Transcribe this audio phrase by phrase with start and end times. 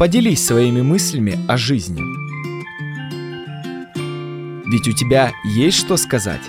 [0.00, 2.00] Поделись своими мыслями о жизни.
[4.66, 6.40] Ведь у тебя есть что сказать.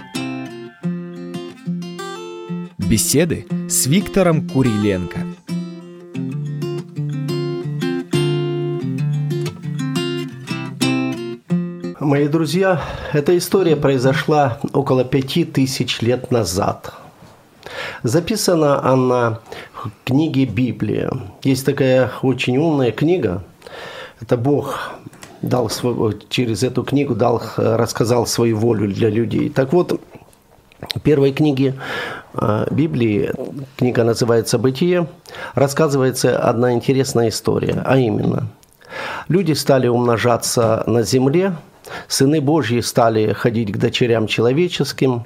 [2.78, 5.20] Беседы с Виктором Куриленко.
[12.00, 12.82] Мои друзья,
[13.12, 17.01] эта история произошла около пяти тысяч лет назад.
[18.04, 19.40] Записана она
[19.74, 21.12] в книге Библия.
[21.44, 23.44] Есть такая очень умная книга.
[24.20, 24.92] Это Бог
[25.42, 29.50] дал свой, через эту книгу дал, рассказал свою волю для людей.
[29.50, 30.00] Так вот,
[31.04, 31.76] первой книге
[32.34, 33.32] э, Библии,
[33.78, 35.08] книга называется «Бытие»,
[35.54, 38.48] рассказывается одна интересная история, а именно,
[39.28, 41.56] люди стали умножаться на земле,
[42.08, 45.26] сыны Божьи стали ходить к дочерям человеческим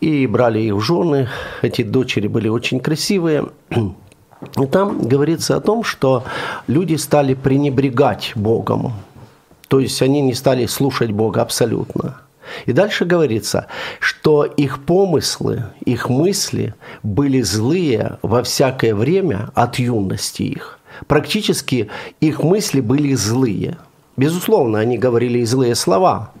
[0.00, 1.28] и брали их в жены.
[1.62, 3.46] Эти дочери были очень красивые.
[3.70, 6.24] И там говорится о том, что
[6.66, 8.92] люди стали пренебрегать Богом.
[9.68, 12.20] То есть они не стали слушать Бога абсолютно.
[12.66, 13.66] И дальше говорится,
[14.00, 20.78] что их помыслы, их мысли были злые во всякое время от юности их.
[21.06, 23.76] Практически их мысли были злые.
[24.18, 26.32] Безусловно, они говорили злые слова.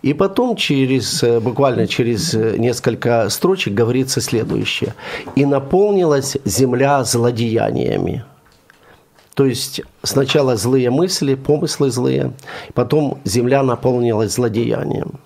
[0.00, 4.94] И потом через, буквально через несколько строчек говорится следующее.
[5.36, 8.24] «И наполнилась земля злодеяниями».
[9.34, 12.32] То есть сначала злые мысли, помыслы злые,
[12.72, 15.20] потом земля наполнилась злодеянием.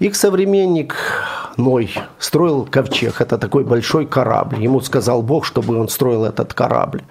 [0.00, 0.96] Их современник
[1.56, 3.20] Ной строил ковчег.
[3.20, 4.62] Это такой большой корабль.
[4.62, 7.02] Ему сказал Бог, чтобы он строил этот корабль.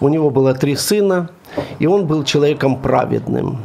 [0.00, 1.30] У него было три сына,
[1.78, 3.58] и он был человеком праведным.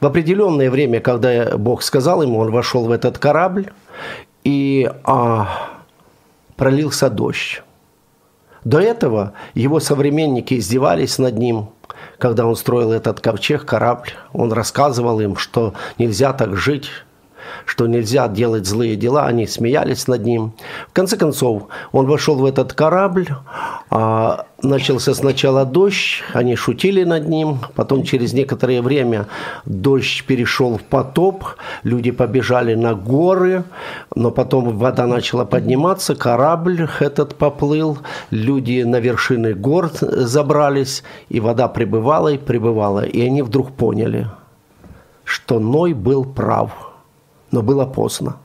[0.00, 3.70] В определенное время, когда Бог сказал ему, он вошел в этот корабль,
[4.44, 5.48] и а,
[6.56, 7.62] пролился дождь.
[8.64, 11.70] До этого его современники издевались над ним,
[12.18, 14.10] когда он строил этот ковчег, корабль.
[14.32, 16.90] Он рассказывал им, что нельзя так жить,
[17.64, 20.52] что нельзя делать злые дела, они смеялись над ним.
[20.88, 23.28] В конце концов, он вошел в этот корабль,
[23.90, 29.26] а, начался сначала дождь, они шутили над ним, потом через некоторое время
[29.64, 31.44] дождь перешел в потоп,
[31.82, 33.64] люди побежали на горы,
[34.14, 37.98] но потом вода начала подниматься, корабль этот поплыл,
[38.30, 44.28] люди на вершины гор забрались, и вода прибывала и прибывала, и они вдруг поняли,
[45.24, 46.70] что Ной был прав–
[47.56, 48.36] но было поздно.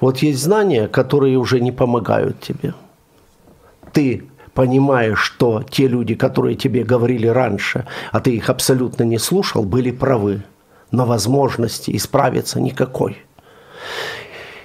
[0.00, 2.74] Вот есть знания, которые уже не помогают тебе.
[3.92, 9.62] Ты понимаешь, что те люди, которые тебе говорили раньше, а ты их абсолютно не слушал,
[9.62, 10.42] были правы.
[10.90, 13.16] Но возможности исправиться никакой.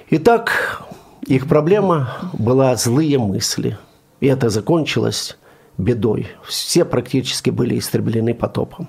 [0.09, 0.81] Итак,
[1.27, 3.77] их проблема была злые мысли.
[4.21, 5.37] И это закончилось
[5.77, 6.29] бедой.
[6.43, 8.87] Все практически были истреблены потопом.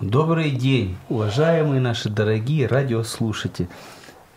[0.00, 3.66] Добрый день, уважаемые наши дорогие радиослушатели.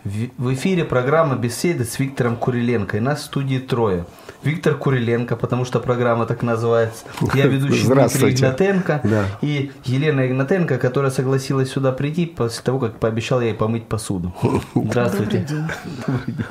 [0.05, 2.95] В эфире программа «Беседы» с Виктором Куриленко.
[2.95, 4.05] И нас в студии трое.
[4.41, 7.03] Виктор Куриленко, потому что программа так называется.
[7.33, 9.01] Я ведущий Дмитрий Игнатенко.
[9.03, 9.25] Да.
[9.41, 14.33] И Елена Игнатенко, которая согласилась сюда прийти после того, как пообещал ей помыть посуду.
[14.75, 15.39] Здравствуйте.
[16.07, 16.45] Добрый день.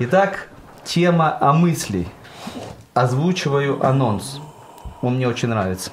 [0.00, 0.50] Итак,
[0.84, 2.06] тема о мысли.
[2.92, 4.38] Озвучиваю анонс.
[5.00, 5.92] Он мне очень нравится.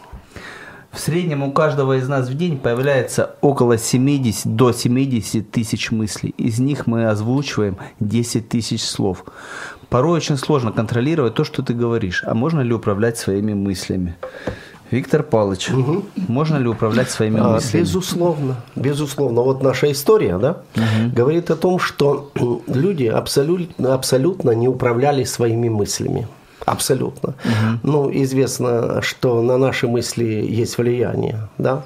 [0.92, 6.36] В среднем у каждого из нас в день появляется около 70 до 70 тысяч мыслей.
[6.38, 9.24] Из них мы озвучиваем 10 тысяч слов.
[9.88, 12.24] Порой очень сложно контролировать то, что ты говоришь.
[12.26, 14.18] А можно ли управлять своими мыслями?
[14.92, 16.04] Виктор Павлович, угу.
[16.28, 17.84] можно ли управлять своими а, мыслями?
[17.84, 19.42] Безусловно, безусловно.
[19.42, 21.16] Вот наша история, да, угу.
[21.16, 22.32] говорит о том, что
[22.68, 26.28] люди абсолютно, абсолютно не управляли своими мыслями.
[26.66, 27.30] Абсолютно.
[27.30, 27.80] Угу.
[27.84, 31.84] Ну, известно, что на наши мысли есть влияние, да?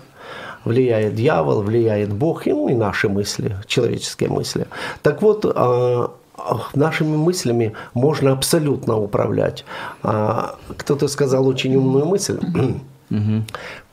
[0.66, 4.68] Влияет дьявол, влияет Бог, и, ну, и наши мысли, человеческие мысли.
[5.02, 6.12] Так вот, а,
[6.74, 9.66] нашими мыслями можно абсолютно управлять.
[10.04, 12.40] А, кто-то сказал очень умную мысль.
[13.12, 13.44] Угу.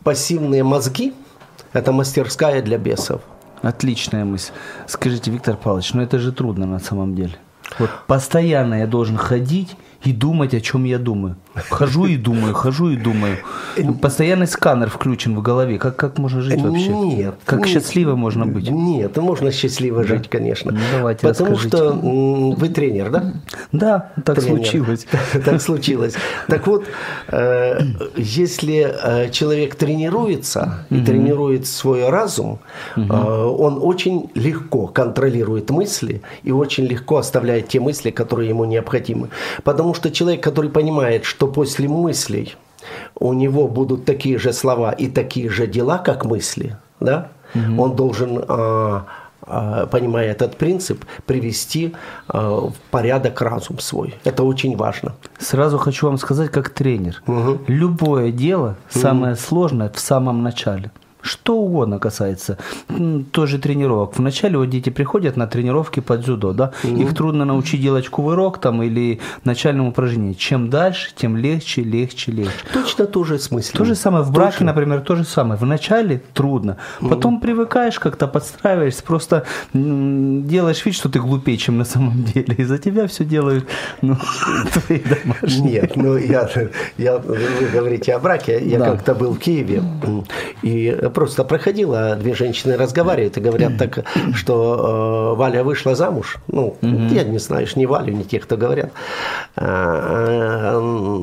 [0.03, 1.13] Пассивные мозги–
[1.73, 3.21] это мастерская для бесов.
[3.61, 4.53] Отличная мысль.
[4.89, 7.37] Скажите, Виктор Павлович, ну это же трудно на самом деле.
[7.79, 11.37] Вот постоянно я должен ходить и думать, о чем я думаю.
[11.55, 13.39] Хожу и думаю, хожу и думаю.
[14.01, 15.79] Постоянный сканер включен в голове.
[15.79, 16.89] Как, как можно жить вообще?
[16.89, 17.35] Нет.
[17.45, 18.71] Как нет, счастливо можно быть?
[18.71, 20.09] Нет, можно счастливо да?
[20.09, 20.73] жить, конечно.
[20.73, 21.77] Ну, давайте Потому расскажите.
[21.77, 23.35] что вы тренер, да?
[23.71, 24.57] Да, так тренер.
[24.57, 25.07] случилось.
[25.45, 26.15] Так случилось.
[26.49, 26.85] Так вот,
[27.29, 27.81] э,
[28.17, 32.59] если э, человек тренируется и тренирует свой разум,
[32.97, 39.29] э, он очень легко контролирует мысли и очень легко оставляет те мысли, которые ему необходимы.
[39.65, 42.57] Потому что человек, который понимает, что после мыслей
[43.19, 47.83] у него будут такие же слова и такие же дела, как мысли, да, угу.
[47.83, 49.07] он должен, а,
[49.43, 51.95] а, понимая этот принцип, привести
[52.29, 54.15] а, в порядок разум свой.
[54.25, 55.15] Это очень важно.
[55.39, 57.61] Сразу хочу вам сказать, как тренер, угу.
[57.67, 59.41] любое дело самое угу.
[59.41, 60.91] сложное в самом начале–
[61.23, 62.59] что угодно касается
[63.31, 64.19] тоже тренировок.
[64.19, 67.01] Вначале вот дети приходят на тренировки под дзюдо, да, угу.
[67.01, 70.35] их трудно научить делать кувырок там или начальному упражнению.
[70.35, 72.53] Чем дальше, тем легче, легче, легче.
[72.73, 73.77] Точно то же смысл.
[73.77, 74.67] То же самое в браке, Точно.
[74.67, 75.59] например, то же самое.
[75.59, 77.43] Вначале трудно, потом угу.
[77.43, 82.79] привыкаешь, как-то подстраиваешься, просто делаешь вид, что ты глупее, чем на самом деле, и за
[82.79, 83.67] тебя все делают
[84.01, 84.17] ну,
[84.73, 85.83] твои домашние.
[85.83, 86.49] Нет, ну я,
[86.99, 87.39] я, вы
[87.73, 88.91] говорите о браке, я да.
[88.91, 89.83] как-то был в Киеве,
[90.63, 94.05] и просто проходила, две женщины разговаривают и говорят так,
[94.35, 96.39] что э, Валя вышла замуж.
[96.49, 98.91] Ну, mm я не знаю, не Валю, не тех, кто говорят.
[99.57, 100.79] А,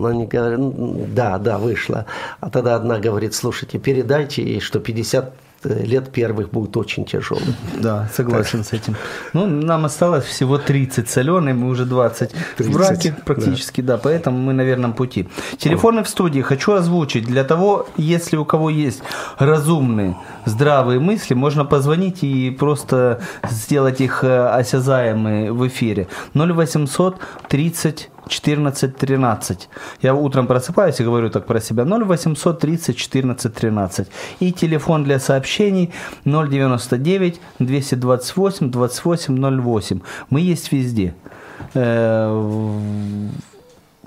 [0.06, 2.06] они говорят, да, да, вышла.
[2.40, 5.34] А тогда одна говорит, слушайте, передайте ей, что 50
[5.64, 7.56] лет первых будет очень тяжелым.
[7.78, 8.68] Да, согласен так.
[8.68, 8.96] с этим.
[9.34, 13.96] Ну, нам осталось всего 30 соленый, мы уже 20 30, в браке практически, да.
[13.96, 15.28] да, поэтому мы на верном пути.
[15.58, 17.26] Телефоны в студии хочу озвучить.
[17.26, 19.02] Для того, если у кого есть
[19.38, 20.16] разумные,
[20.46, 26.08] здравые мысли, можно позвонить и просто сделать их э, осязаемые в эфире.
[26.34, 27.18] 0800
[27.48, 29.70] 30 14 13.
[30.02, 31.84] Я утром просыпаюсь и говорю так про себя.
[31.84, 34.08] 0800 30 14 13.
[34.40, 35.92] И телефон для сообщений
[36.26, 40.02] 099 228 28 08.
[40.30, 41.14] Мы есть везде.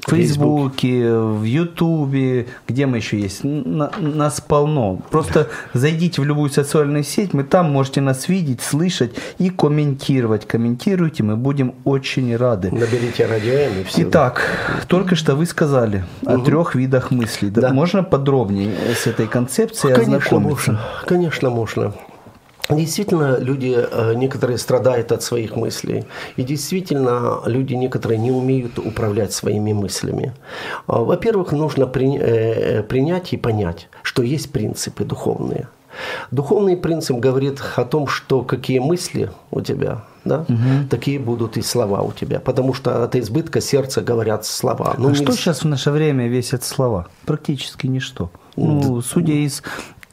[0.06, 4.98] В Фейсбуке, в Ютубе, где мы еще есть, нас полно.
[5.10, 10.46] Просто зайдите в любую социальную сеть, мы там можете нас видеть, слышать и комментировать.
[10.46, 12.72] Комментируйте, мы будем очень рады.
[12.72, 14.02] Наберите радио и все.
[14.02, 14.42] Итак,
[14.88, 16.32] только что вы сказали угу.
[16.32, 17.50] о трех видах мыслей.
[17.50, 17.72] Да.
[17.72, 20.72] Можно подробнее с этой концепцией Конечно, ознакомиться?
[20.72, 20.80] Можно.
[21.06, 21.94] Конечно, можно.
[22.76, 26.04] Действительно, люди э, некоторые страдают от своих мыслей.
[26.36, 30.34] И действительно, люди некоторые не умеют управлять своими мыслями.
[30.86, 35.68] А, во-первых, нужно э, принять и понять, что есть принципы духовные.
[36.30, 40.88] Духовный принцип говорит о том, что какие мысли у тебя, да, угу.
[40.88, 42.40] такие будут и слова у тебя.
[42.40, 44.94] Потому что от избытка сердца говорят слова.
[44.98, 45.16] Ну, а не...
[45.16, 47.08] что сейчас в наше время весят слова?
[47.26, 48.30] Практически ничто.
[48.56, 49.62] Ну, судя из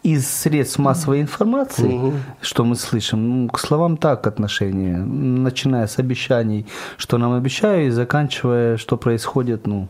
[0.03, 2.13] из средств массовой информации, угу.
[2.41, 6.65] что мы слышим, ну, к словам так отношение, начиная с обещаний,
[6.97, 9.89] что нам обещают, и заканчивая, что происходит, ну.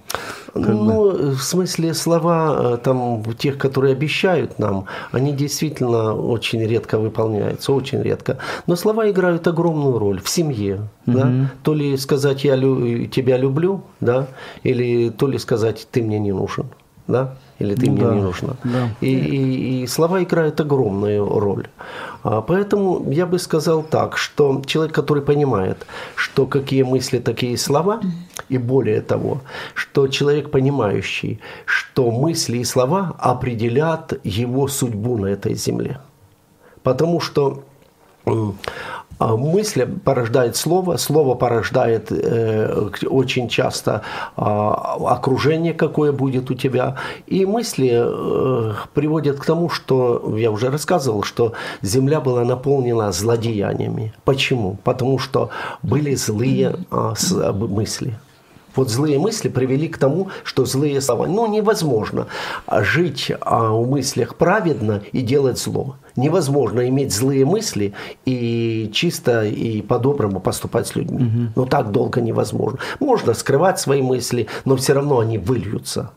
[0.56, 1.32] ну, бы.
[1.32, 8.02] в смысле слова э, там тех, которые обещают нам, они действительно очень редко выполняются, очень
[8.02, 8.40] редко.
[8.66, 11.18] Но слова играют огромную роль в семье, угу.
[11.18, 11.32] да.
[11.62, 14.28] То ли сказать я лю- тебя люблю, да,
[14.64, 16.66] или то ли сказать ты мне не нужен,
[17.08, 18.56] да или ты ну, мне да, не нужна.
[18.64, 18.90] Да.
[19.02, 21.68] И, и, и слова играют огромную роль.
[22.24, 25.86] А, поэтому я бы сказал так, что человек, который понимает,
[26.16, 28.00] что какие мысли, такие слова,
[28.50, 29.42] и более того,
[29.74, 36.00] что человек, понимающий, что мысли и слова определят его судьбу на этой земле.
[36.84, 37.64] Потому что
[39.20, 44.02] мысль порождает слово, слово порождает э, очень часто
[44.38, 46.96] э, окружение, какое будет у тебя.
[47.28, 54.14] И мысли э, приводят к тому, что, я уже рассказывал, что земля была наполнена злодеяниями.
[54.24, 54.78] Почему?
[54.84, 55.50] Потому что
[55.84, 58.18] были злые э, мысли.
[58.76, 61.28] Вот злые мысли привели к тому, что злые слова.
[61.28, 62.28] Ну, невозможно
[62.70, 65.96] жить а, в мыслях праведно и делать зло.
[66.16, 67.94] Невозможно иметь злые мысли
[68.26, 71.24] и чисто и по-доброму поступать с людьми.
[71.24, 71.54] Угу.
[71.56, 72.80] Ну, так долго невозможно.
[73.00, 76.12] Можно скрывать свои мысли, но все равно они выльются.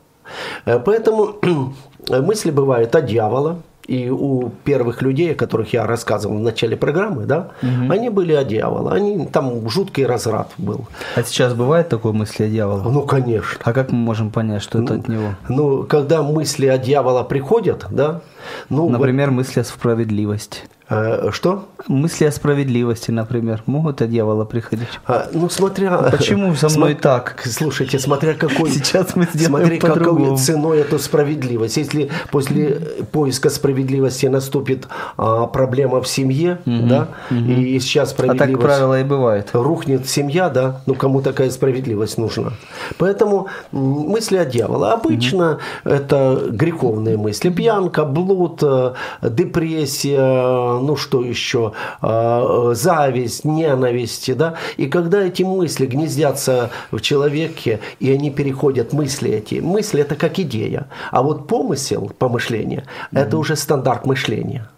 [0.64, 1.36] Э, поэтому
[2.08, 7.24] мысли бывают от дьявола, и у первых людей, о которых я рассказывал в начале программы,
[7.24, 7.92] да, угу.
[7.92, 8.92] они были от дьявола.
[8.92, 10.86] Они, там жуткий разрад был.
[11.16, 12.82] А сейчас бывает такое мысли о дьяволе?
[12.84, 13.58] Ну, конечно.
[13.62, 15.34] А как мы можем понять, что это ну, от него?
[15.48, 18.20] Ну, когда мысли о дьявола приходят, да.
[18.68, 19.36] Ну, Например, вот...
[19.36, 20.60] мысли о справедливости.
[20.94, 21.68] А, что?
[21.88, 24.88] Мысли о справедливости, например, могут от дьявола приходить.
[25.06, 25.96] А, ну, смотря...
[25.96, 27.42] Почему со мной так?
[27.46, 28.70] Слушайте, смотря какой...
[28.70, 31.78] Сейчас мы сделаем Смотри, какой ценой эту справедливость.
[31.78, 32.78] Если после
[33.10, 37.38] поиска справедливости наступит а, проблема в семье, угу, да, угу.
[37.38, 38.50] и сейчас справедливость...
[38.50, 39.48] А так правило и бывает.
[39.54, 42.52] Рухнет семья, да, ну, кому такая справедливость нужна.
[42.98, 44.92] Поэтому мысли от дьявола.
[44.92, 45.90] Обычно угу.
[45.90, 47.48] это греховные мысли.
[47.48, 55.42] Пьянка, блуд, блуд, э, депрессия, ну что еще, э, зависть, ненависть, да, и когда эти
[55.42, 61.46] мысли гнездятся в человеке, и они переходят, мысли эти, мысли это как идея, а вот
[61.46, 64.68] помысел, помышление, это уже стандарт мышления.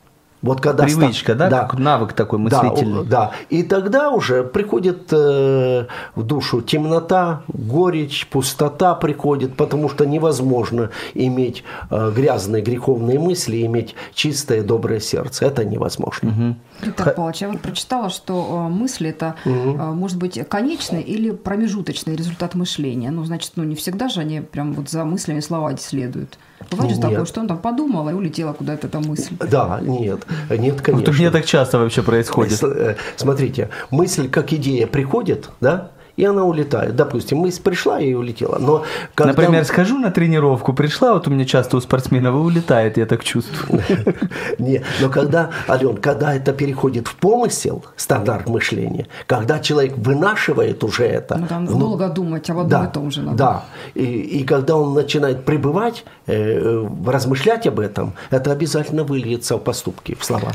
[0.44, 1.34] Вот когда Привычка, ста...
[1.34, 1.48] да?
[1.48, 1.60] да?
[1.62, 3.04] Как навык такой мыслительный.
[3.04, 3.32] Да, да.
[3.48, 11.64] И тогда уже приходит э, в душу темнота, горечь, пустота приходит, потому что невозможно иметь
[11.90, 15.46] э, грязные греховные мысли, иметь чистое доброе сердце.
[15.46, 16.28] Это невозможно.
[16.28, 16.90] Угу.
[16.90, 19.78] Итак, Павлович, я вот прочитала, что э, мысль это угу.
[19.94, 23.10] может быть конечный или промежуточный результат мышления.
[23.10, 26.38] Ну, значит, ну не всегда же они прям вот за мыслями слова следуют.
[26.70, 29.34] Бывает же такое, что он там подумал и улетела куда-то эта мысль.
[29.38, 30.92] Да, нет, нет, конечно.
[30.92, 32.62] Вот у меня так часто вообще происходит.
[32.62, 36.96] Э, смотрите, мысль как идея приходит, да, и она улетает.
[36.96, 38.58] Допустим, мысль пришла и улетела.
[38.58, 39.32] Но когда...
[39.32, 43.82] Например, схожу на тренировку, пришла, вот у меня часто у спортсменов улетает, я так чувствую.
[44.58, 51.04] Не, но когда, Ален, когда это переходит в помысел, стандарт мышления, когда человек вынашивает уже
[51.04, 51.36] это...
[51.36, 53.36] Ну, там долго думать об одном и том же надо.
[53.36, 60.16] Да, и, когда он начинает пребывать, э, размышлять об этом, это обязательно выльется в поступки,
[60.18, 60.52] в слова.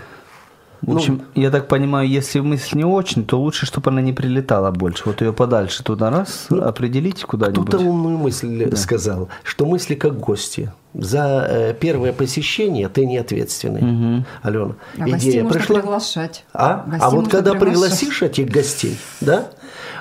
[0.81, 4.13] В общем, ну, я так понимаю, если мысль не очень, то лучше, чтобы она не
[4.13, 5.03] прилетала больше.
[5.05, 7.67] Вот ее подальше туда раз, ну, определить куда-нибудь.
[7.67, 8.77] Кто-то умную мысль да.
[8.77, 10.71] сказал, что мысли как гости.
[10.93, 14.25] За э, первое посещение ты не ответственный, угу.
[14.41, 14.75] Алена.
[14.97, 15.79] А идея можно пришла.
[15.79, 16.45] приглашать.
[16.53, 19.49] А, а вот когда пригласишь этих гостей, да,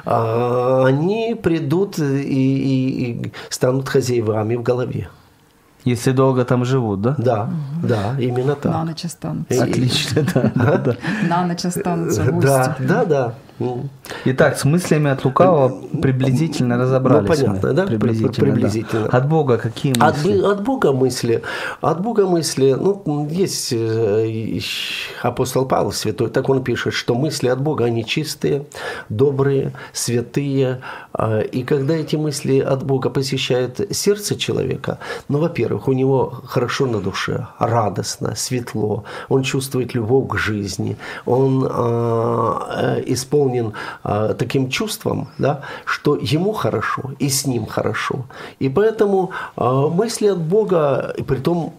[0.06, 5.08] а, они придут и, и, и станут хозяевами в голове.
[5.88, 7.14] Если долго там живут, да?
[7.18, 7.50] Да,
[7.82, 8.72] да, именно так.
[8.72, 9.64] На ночь останутся.
[9.64, 10.96] Отлично, да.
[11.28, 13.34] На ночь останутся Да, да, да.
[14.24, 15.68] Итак, с мыслями от лукавого
[16.00, 17.28] приблизительно ну, разобрались.
[17.28, 17.74] Ну, понятно, мы.
[17.74, 17.86] да?
[17.86, 18.52] Приблизительно.
[18.52, 19.08] приблизительно.
[19.10, 19.18] Да.
[19.18, 20.38] От Бога какие мысли?
[20.38, 21.42] От, от Бога мысли.
[21.80, 22.76] От Бога мысли.
[22.78, 24.60] Ну, есть э,
[25.22, 28.66] апостол Павел святой, так он пишет, что мысли от Бога, они чистые,
[29.08, 30.80] добрые, святые.
[31.12, 34.98] А, и когда эти мысли от Бога посещают сердце человека,
[35.28, 40.96] ну, во-первых, у него хорошо на душе, радостно, светло, он чувствует любовь к жизни,
[41.26, 43.72] он э, исполнен наполнен
[44.04, 48.24] э, таким чувством, да, что ему хорошо и с ним хорошо.
[48.60, 51.72] И поэтому э, мысли от Бога, притом,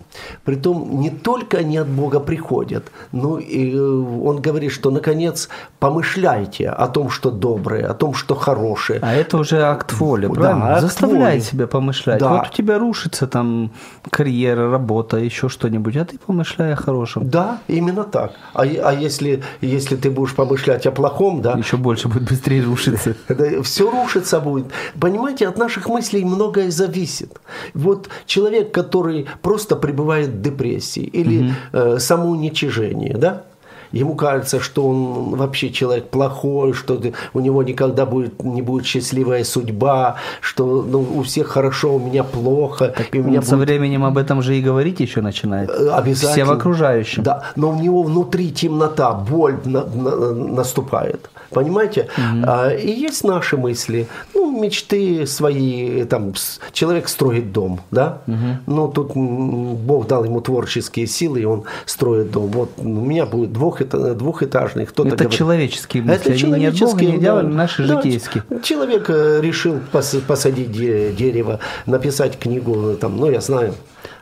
[0.43, 5.49] притом не только они от Бога приходят, но и э, он говорит, что наконец
[5.79, 8.99] помышляйте о том, что доброе, о том, что хорошее.
[9.01, 10.65] А это уже акт воли, правильно?
[10.65, 11.39] Да, Заставляй воли.
[11.39, 12.19] себя помышлять.
[12.19, 12.29] Да.
[12.29, 13.71] Вот у тебя рушится там
[14.11, 17.29] карьера, работа, еще что-нибудь, а ты помышляй о хорошем.
[17.29, 18.31] Да, именно так.
[18.53, 23.15] А, а если, если ты будешь помышлять о плохом, да, еще больше будет быстрее рушиться.
[23.63, 24.67] Все рушится будет.
[24.99, 27.39] Понимаете, от наших мыслей многое зависит.
[27.73, 31.53] Вот человек, который просто пребывает в депрессии или угу.
[31.73, 33.43] э, самоуничижении, да,
[33.91, 37.01] ему кажется, что он вообще человек плохой, что
[37.33, 42.23] у него никогда будет, не будет счастливая судьба, что ну, у всех хорошо, у меня
[42.23, 42.93] плохо.
[42.95, 43.67] Так и у меня со будет...
[43.67, 45.69] временем об этом же и говорить еще начинает.
[45.69, 46.31] Э, обязательно.
[46.31, 47.23] Всем окружающим.
[47.23, 51.29] Да, но у него внутри темнота, боль на, на, наступает.
[51.51, 52.07] Понимаете?
[52.17, 52.43] Угу.
[52.47, 56.33] А, и есть наши мысли, ну, мечты свои, там,
[56.71, 58.21] человек строит дом, да?
[58.27, 58.35] Угу.
[58.67, 62.47] Ну, тут Бог дал ему творческие силы, и он строит дом.
[62.47, 64.85] Вот у меня будет двух, двухэтажный.
[64.85, 68.43] Кто-то Это говорит, человеческие мысли, это они не Бога, не наши да, житейские.
[68.63, 73.73] Человек э, решил посадить дерево, написать книгу, там, ну, я знаю,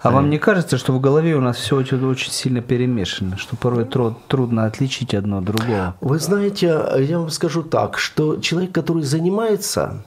[0.01, 3.55] а вам не кажется, что в голове у нас все очень, очень сильно перемешано, что
[3.55, 5.95] порой труд, трудно отличить одно от другого?
[6.01, 10.03] Вы знаете, я вам скажу так, что человек, который занимается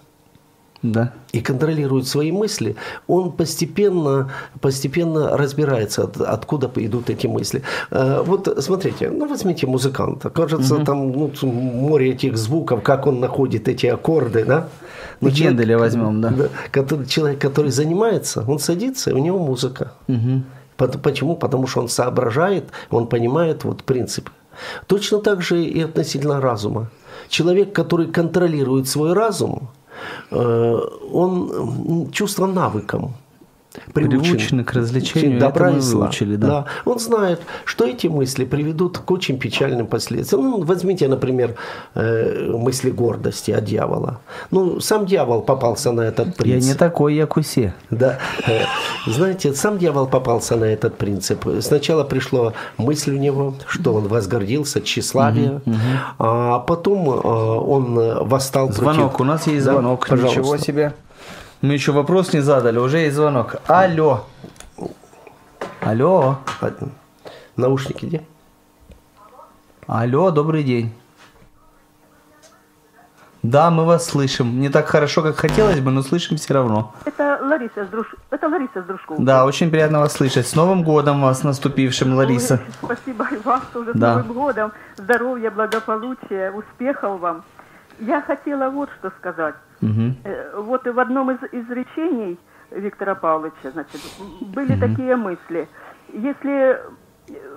[0.82, 1.12] да.
[1.32, 7.62] и контролирует свои мысли, он постепенно, постепенно разбирается, от, откуда идут эти мысли.
[7.90, 10.84] Э, вот смотрите, ну возьмите музыканта, кажется, угу.
[10.84, 14.68] там ну, море этих звуков, как он находит эти аккорды, да?
[15.20, 16.30] Но ну, Генделя возьмем, да.
[16.30, 19.92] да который, человек, который занимается, он садится, и у него музыка.
[20.08, 20.42] Угу.
[21.02, 21.36] Почему?
[21.36, 24.30] Потому что он соображает, он понимает вот принцип.
[24.86, 26.88] Точно так же и относительно разума.
[27.28, 29.79] Человек, который контролирует свой разум, э,
[30.30, 33.14] он чувство навыком
[33.92, 36.06] приучен, к развлечению, добра и зла.
[36.06, 36.46] Выучили, да.
[36.46, 36.64] да.
[36.84, 40.42] Он знает, что эти мысли приведут к очень печальным последствиям.
[40.42, 41.54] Ну, возьмите, например,
[41.94, 44.20] э, мысли гордости от дьявола.
[44.50, 46.62] Ну, сам дьявол попался на этот принцип.
[46.64, 47.74] Я не такой, як усе.
[47.90, 48.18] Да.
[48.46, 48.60] Э,
[49.06, 51.44] знаете, сам дьявол попался на этот принцип.
[51.60, 55.78] Сначала пришла мысль у него, что он возгордился, тщеславие, угу, угу.
[56.18, 57.94] а потом э, он
[58.26, 59.12] восстал звонок.
[59.12, 59.20] против...
[59.20, 60.06] у нас есть звонок.
[60.08, 60.92] Да, Ничего себе.
[61.60, 63.56] Мы еще вопрос не задали, уже есть звонок.
[63.66, 64.24] Алло.
[65.82, 66.38] Алло.
[67.56, 68.24] Наушники где?
[69.86, 70.94] Алло, добрый день.
[73.42, 74.60] Да, мы вас слышим.
[74.60, 76.94] Не так хорошо, как хотелось бы, но слышим все равно.
[77.04, 78.06] Это Лариса с Друж...
[78.30, 79.22] Это Лариса с Дружкова.
[79.22, 80.46] Да, очень приятно вас слышать.
[80.46, 82.60] С Новым годом вас наступившим, Лариса.
[82.82, 84.16] Ой, Спасибо и вам тоже с Да.
[84.16, 84.72] Новым годом.
[84.96, 87.42] Здоровья, благополучия, успехов вам.
[87.98, 89.54] Я хотела вот что сказать.
[89.82, 92.38] Э, Вот в одном из изречений
[92.70, 94.00] Виктора Павловича, значит,
[94.40, 95.68] были такие мысли.
[96.12, 96.78] Если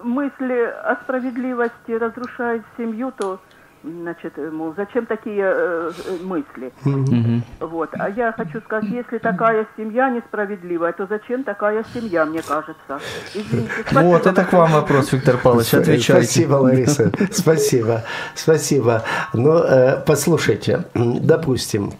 [0.03, 3.39] мысли о справедливости разрушают семью, то,
[3.84, 5.92] значит, мол, зачем такие э,
[6.24, 6.72] мысли?
[6.84, 7.44] Мгм.
[7.60, 7.89] Вот.
[7.94, 13.00] А я хочу сказать, если такая семья несправедливая, то зачем такая семья, мне кажется?
[13.34, 15.74] Извините, спасибо Вот, это к вам вопрос, Виктор Павлович.
[15.74, 16.24] Отвечайте.
[16.25, 17.12] Спасибо, Лариса.
[17.32, 18.03] Спасибо.
[18.36, 19.03] Спасибо.
[19.34, 21.94] Но э, послушайте, допустим,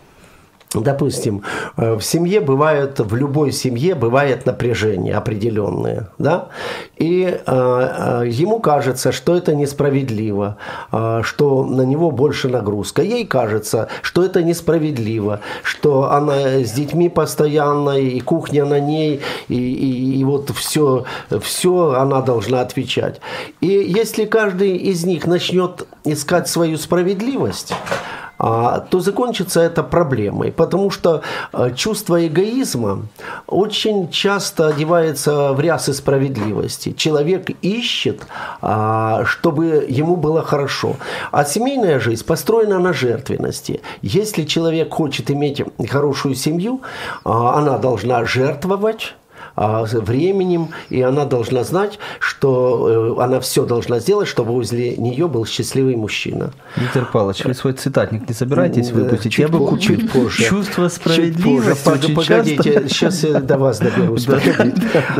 [0.74, 1.44] Допустим,
[1.78, 6.48] э, в семье бывают, в любой семье бывает напряжение определенное, да,
[6.98, 10.58] и э, э, ему кажется, что это несправедливо,
[10.92, 13.02] э, что на него больше нагрузка.
[13.04, 19.56] Ей кажется, что это несправедливо, что она с детьми постоянно, и кухня на ней, и,
[19.56, 21.06] и- и вот все,
[21.42, 23.22] все она должна отвечать.
[23.62, 27.74] И если каждый из них начнет искать свою справедливость,
[28.90, 31.22] то закончится это проблемой, потому что
[31.54, 33.06] э, чувство эгоизма
[33.48, 36.92] очень часто одевается в рясы справедливости.
[36.92, 38.24] Человек ищет,
[38.62, 40.98] а, чтобы ему было хорошо.
[41.32, 43.82] А семейная жизнь построена на жертвенности.
[44.02, 46.82] Если человек хочет иметь хорошую семью,
[47.24, 49.23] а, она должна жертвовать а,
[49.56, 55.46] временем, и она должна знать, что э, она все должна сделать, чтобы возле нее был
[55.46, 56.52] счастливый мужчина.
[56.76, 59.34] Виктор Павлович, вы свой цитатник не собираетесь выпустить?
[59.34, 60.44] чуть Я бы по- чуть позже.
[60.44, 61.16] Чувство Чуть позже.
[61.76, 64.28] справедливости Пог- очень Погодите, часто- сейчас я до вас доберусь.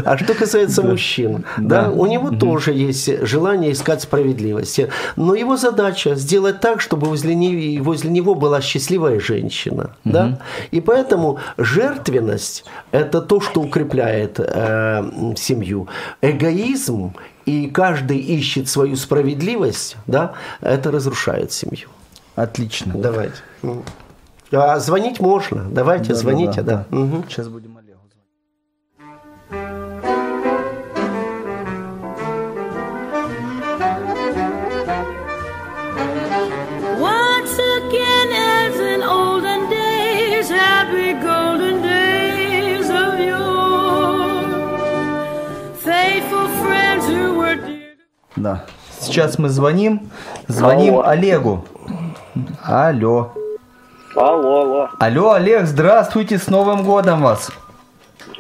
[0.06, 4.90] А что касается мужчин, да, у него тоже есть желание искать справедливости.
[5.16, 9.92] Но его задача сделать так, чтобы возле него была счастливая женщина.
[10.04, 10.40] Да?
[10.72, 15.88] И поэтому жертвенность– это то, что укрепляет э, семью.
[16.22, 17.14] Эгоизм
[17.46, 21.90] и каждый ищет свою справедливость, да, это разрушает семью.
[22.36, 22.94] Отлично.
[22.96, 23.36] Давайте.
[24.52, 25.64] А звонить можно.
[25.70, 26.86] Давайте, звоните, да.
[26.90, 27.26] Мгм.
[27.28, 27.73] Сейчас будем
[48.44, 48.66] Да.
[49.00, 50.10] Сейчас мы звоним.
[50.50, 51.08] Звоним Алло.
[51.08, 51.66] Олегу.
[52.62, 53.32] Алло.
[54.16, 54.90] Алло, алло.
[55.00, 57.52] Алло, Олег, здравствуйте, с Новым годом вас.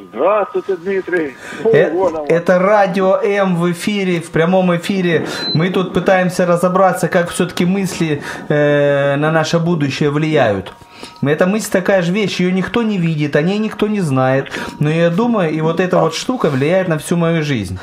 [0.09, 1.35] Здравствуйте, Дмитрий.
[1.63, 2.29] Э, вот.
[2.29, 5.25] Это радио М в эфире, в прямом эфире.
[5.53, 10.73] Мы тут пытаемся разобраться, как все-таки мысли э, на наше будущее влияют.
[11.21, 14.51] Эта мысль такая же вещь, ее никто не видит, о ней никто не знает.
[14.79, 17.79] Но я думаю, и вот эта вот штука влияет на всю мою жизнь.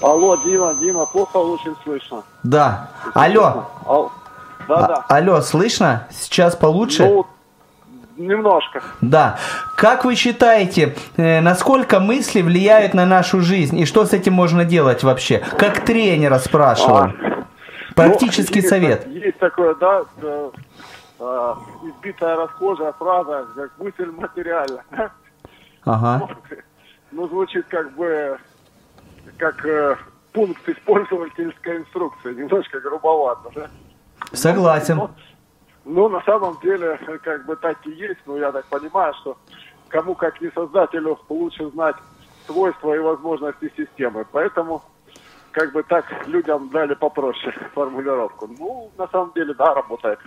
[0.00, 2.22] Алло, Дима, Дима, плохо очень слышно.
[2.42, 2.88] Да.
[3.14, 3.64] Алло.
[3.86, 4.12] Ал-
[4.68, 5.04] Да, А- да.
[5.08, 6.06] алло, слышно?
[6.10, 7.04] Сейчас получше?
[7.06, 7.26] Ну,
[8.16, 8.82] немножко.
[9.00, 9.38] Да.
[9.76, 13.78] Как вы считаете, э, насколько мысли влияют на нашу жизнь?
[13.78, 15.38] И что с этим можно делать вообще?
[15.58, 17.14] Как тренера спрашиваю.
[17.22, 19.04] А, Практический ну, есть совет.
[19.04, 20.50] так- Есть такое, да, э,
[21.18, 24.82] э, избитая расхожая фраза, как мысль материальна.
[25.84, 26.28] Ага.
[27.10, 28.38] Ну, звучит как бы
[29.36, 29.96] как э,
[30.32, 32.34] пункт использовательской инструкции.
[32.34, 33.68] Немножко грубовато, да?
[34.32, 35.00] Согласен.
[35.84, 39.36] Ну, на самом деле, как бы так и есть, но я так понимаю, что
[39.88, 41.96] кому как не создателю лучше знать
[42.46, 44.26] свойства и возможности системы.
[44.30, 44.82] Поэтому,
[45.58, 48.48] как бы так людям дали попроще формулировку.
[48.58, 50.18] Ну, на самом деле, да, работает.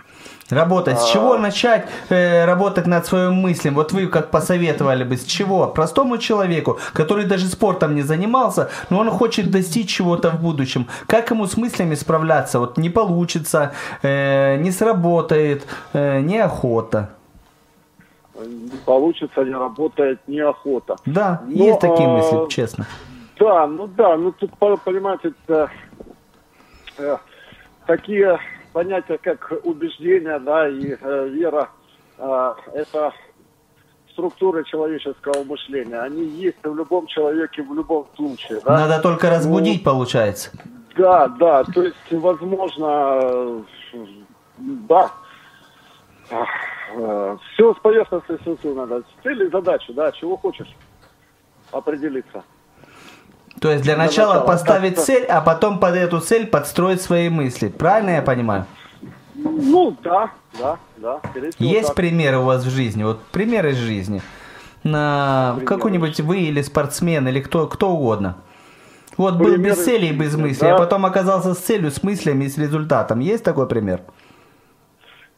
[0.50, 0.98] Работать.
[0.98, 3.74] С чего начать э, работать над своим мыслям?
[3.74, 5.68] Вот вы как посоветовали бы, с чего?
[5.68, 10.86] Простому человеку, который даже спортом не занимался, но он хочет достичь чего-то в будущем.
[11.06, 12.58] Как ему с мыслями справляться?
[12.58, 17.08] Вот не получится, э, не сработает, э, неохота.
[18.44, 20.96] Не получится, не работает, неохота.
[21.06, 22.86] Да, Ну, есть такие а, мысли, честно.
[23.42, 25.68] Да, ну да, ну тут, по- понимаете, это,
[26.96, 27.16] э,
[27.88, 28.38] такие
[28.72, 31.68] понятия, как убеждение, да, и э, вера,
[32.18, 33.12] э, это
[34.12, 35.98] структуры человеческого мышления.
[35.98, 38.86] Они есть в любом человеке в любом случае, да.
[38.86, 40.52] Надо только разбудить, получается.
[40.96, 43.62] Да, да, то есть, возможно, э,
[44.58, 45.10] да,
[46.28, 49.02] все с поверхности снизу надо.
[49.24, 50.72] Цели задачи, да, чего хочешь
[51.72, 52.44] определиться.
[53.62, 55.06] То есть для начала поставить Да, да.
[55.06, 57.68] цель, а потом под эту цель подстроить свои мысли.
[57.68, 58.66] Правильно я понимаю?
[59.36, 61.20] Ну, да, да, да.
[61.60, 61.94] Есть так.
[61.94, 63.04] примеры у вас в жизни?
[63.04, 64.20] Вот примеры из жизни.
[64.82, 68.34] На какой-нибудь вы или спортсмен, или кто, кто угодно.
[69.16, 70.78] Вот был Примеры без цели и без мысли, а да.
[70.78, 73.20] потом оказался с целью, с мыслями и с результатом.
[73.20, 74.00] Есть такой пример?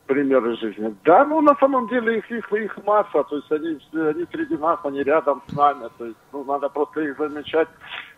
[0.06, 0.94] Примеры жизни.
[1.04, 4.78] Да, ну на самом деле их, их, их масса, то есть они, они среди нас,
[4.84, 7.68] они рядом с нами, то есть ну, надо просто их замечать.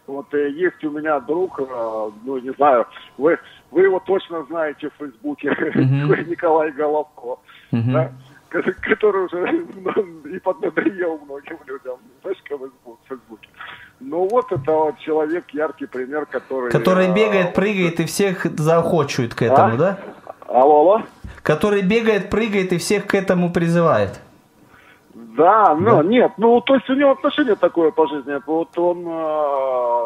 [0.07, 1.64] Вот э, есть у меня друг, э,
[2.25, 2.87] ну не знаю,
[3.18, 3.38] вы,
[3.70, 5.49] вы его точно знаете в Фейсбуке,
[6.29, 7.38] Николай Головко,
[7.72, 7.92] Мгм.
[7.92, 8.12] да,
[8.49, 9.64] ко- который уже
[10.37, 13.49] и поднадоел многим людям, знаешь, в Фейсбук- в Фейсбуке.
[13.99, 16.70] Ну вот это вот человек, яркий пример, который...
[16.70, 19.77] Который э, бегает, прыгает и всех заохочивает к этому, А?
[19.77, 19.99] да?
[20.49, 21.03] Алло, алло?
[21.43, 24.21] Который бегает, прыгает и всех к этому призывает.
[25.15, 28.41] Да, ну нет, ну то есть у него отношение такое по жизни.
[28.47, 30.01] Вот он, э,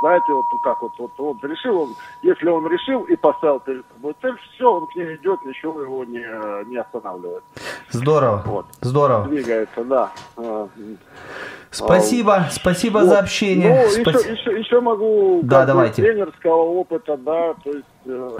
[0.00, 4.14] знаете, вот как вот, вот он решил, он, если он решил и поставил перед собой
[4.22, 6.24] цель, все, он к ней идет, ничего его не,
[6.70, 7.42] не останавливает.
[7.90, 8.42] Здорово.
[8.46, 8.66] Вот.
[8.80, 9.28] Здорово.
[9.28, 10.12] Двигается, да.
[10.36, 10.66] Э,
[11.70, 13.08] Спасибо, спасибо вот.
[13.08, 13.84] за общение.
[13.84, 16.02] Ну, Спас- еще, еще, еще могу Да, давайте.
[16.02, 18.38] тренерского опыта, да, то есть э,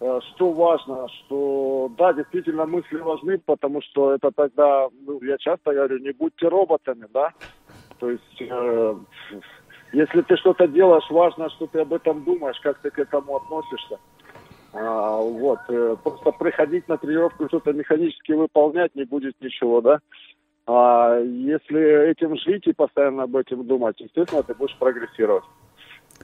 [0.00, 5.98] что важно, что да, действительно мысли важны, потому что это тогда, ну, я часто говорю,
[5.98, 7.32] не будьте роботами, да,
[7.98, 8.94] то есть э,
[9.92, 13.98] если ты что-то делаешь, важно, что ты об этом думаешь, как ты к этому относишься.
[14.72, 19.98] А, вот, э, просто приходить на тренировку, что-то механически выполнять, не будет ничего, да.
[20.66, 25.44] А если этим жить и постоянно об этом думать, естественно, ты будешь прогрессировать.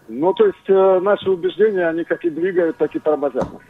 [0.08, 3.46] Ну, то есть э, наши убеждения, они как и двигают, так и тормозят.
[3.52, 3.62] нас.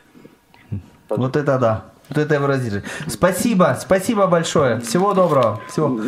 [1.08, 1.84] Вот это да.
[2.08, 2.82] Вот это выразили.
[3.08, 4.80] Спасибо, спасибо большое.
[4.80, 5.60] Всего доброго.
[5.68, 6.00] Всего.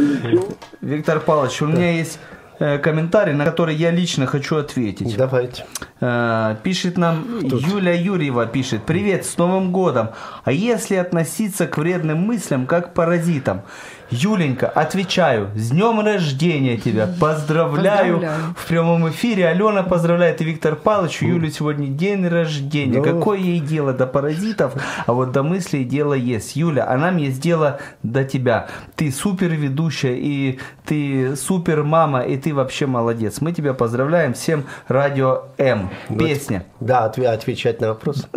[0.80, 2.20] Виктор Павлович, у меня есть
[2.60, 5.16] э, комментарий, на который я лично хочу ответить.
[5.16, 5.64] Давайте.
[6.00, 10.10] Э, Пишет нам Юля Юрьева, пишет, привет, с Новым годом.
[10.44, 13.62] А если относиться к вредным мыслям как к паразитам?
[14.10, 18.14] Юленька, отвечаю, с днем рождения тебя, поздравляю.
[18.14, 18.54] Поздравляю.
[18.56, 22.98] В прямом эфире Алена поздравляет и Виктор Павлович, у Юли сегодня день рождения.
[22.98, 23.04] Ну.
[23.04, 24.74] Какое ей дело до паразитов,
[25.06, 26.56] а вот до мыслей дело есть.
[26.56, 28.68] Юля, а нам есть дело до тебя.
[28.96, 33.40] Ты супер ведущая, и ты супер мама, и ты вообще молодец.
[33.40, 34.32] Мы тебя поздравляем.
[34.32, 35.90] Всем Радио М.
[36.18, 36.64] Песня.
[36.80, 38.26] Да, отве- отвечать на вопрос.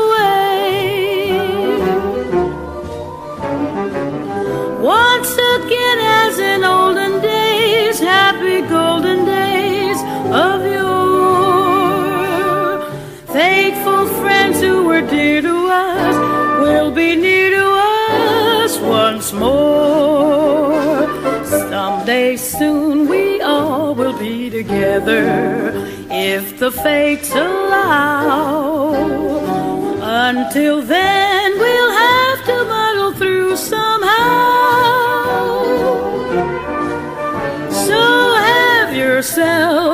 [10.31, 10.91] Of yore.
[13.33, 16.15] Faithful friends who were dear to us
[16.63, 21.07] will be near to us once more.
[21.45, 25.23] Someday soon we all will be together
[26.09, 28.91] if the fates allow.
[30.03, 34.11] Until then, we'll have to muddle through somehow.
[37.87, 38.01] So
[38.49, 39.90] have yourself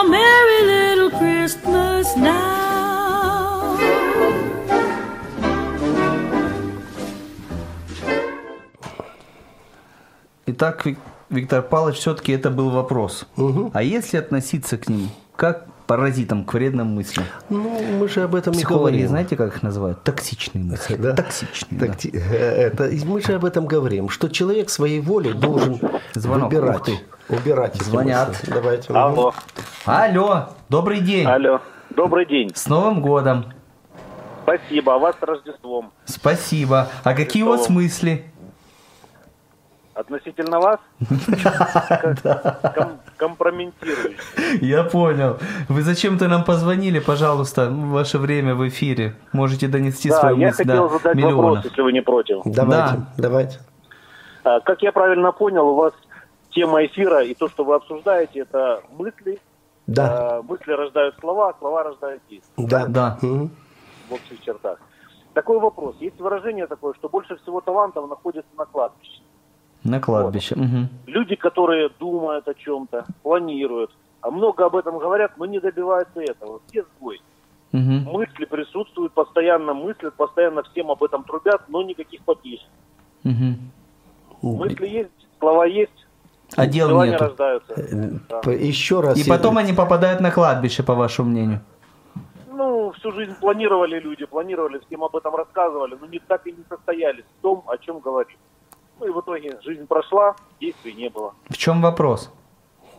[0.00, 3.76] a merry little Christmas now.
[10.46, 10.98] Итак, Вик-
[11.30, 13.26] Виктор Павлович, все-таки это был вопрос.
[13.72, 17.24] А если относиться к ним как паразитам, к вредным мыслям?
[17.48, 19.08] Ну, мы же об этом и Психологи, говорим.
[19.08, 20.02] знаете, как их называют?
[20.04, 20.94] Токсичные мысли.
[20.96, 21.14] Да?
[21.14, 21.80] Токсичные.
[21.80, 21.86] да.
[21.86, 22.36] Такти- э,
[22.70, 25.80] это, мы же об этом говорим, что человек своей волей должен
[26.14, 26.52] Звонок.
[26.52, 26.90] выбирать.
[27.28, 28.28] Убирать Звонят.
[28.28, 28.50] мысли.
[28.52, 28.92] Давайте.
[28.92, 29.34] Алло.
[29.84, 31.26] Алло, добрый день.
[31.26, 31.60] Алло.
[31.90, 32.52] Добрый день.
[32.54, 33.46] С Новым годом.
[34.44, 34.94] Спасибо.
[34.94, 35.90] А вас с Рождеством.
[36.04, 36.88] Спасибо.
[37.02, 38.24] А какие у вас мысли?
[39.94, 40.78] Относительно вас?
[43.18, 44.16] Ком- компрометирующий.
[44.60, 45.38] Я понял.
[45.68, 49.14] Вы зачем-то нам позвонили, пожалуйста, ваше время в эфире.
[49.32, 51.36] Можете донести Да, свою я мысль хотел до задать миллионов.
[51.44, 52.40] вопрос, если вы не против.
[52.44, 53.06] Давайте, Да.
[53.18, 53.58] давайте.
[54.44, 55.92] А, Как я правильно понял, у вас
[56.50, 59.38] тема эфира и то, что вы обсуждаете, это мысли
[59.86, 60.38] Да.
[60.38, 62.52] э, мысли рождают слова, а слова рождают действия.
[62.56, 62.86] Да.
[62.86, 63.18] Да.
[63.22, 63.50] Мгм.
[64.08, 64.78] В общих чертах.
[65.34, 65.96] Такой вопрос.
[66.00, 69.22] Есть выражение такое, что больше всего талантов находится на кладбище.
[69.88, 70.54] На кладбище.
[70.56, 70.88] Мгм.
[71.06, 76.60] Люди, которые думают о чем-то, планируют, а много об этом говорят, но не добиваются этого.
[76.68, 77.20] Где сбой?
[77.72, 78.04] Мгм.
[78.12, 82.68] Мысли присутствуют, постоянно мыслят, постоянно всем об этом трубят, но никаких подвижек.
[83.24, 83.56] Мгм.
[84.42, 86.06] Мысли есть, слова есть,
[86.56, 87.24] А дел дела не нету.
[87.24, 87.74] рождаются.
[88.28, 88.40] Да.
[88.40, 89.18] П- Еще раз.
[89.18, 91.60] И я- потом они попадают на кладбище, по вашему мнению.
[92.50, 96.64] Ну, всю жизнь планировали люди, планировали, всем об этом рассказывали, но не так и не
[96.68, 98.38] состоялись в том, о чем говорили.
[99.00, 101.34] Ну и в итоге жизнь прошла, действий не было.
[101.48, 102.30] В чем вопрос?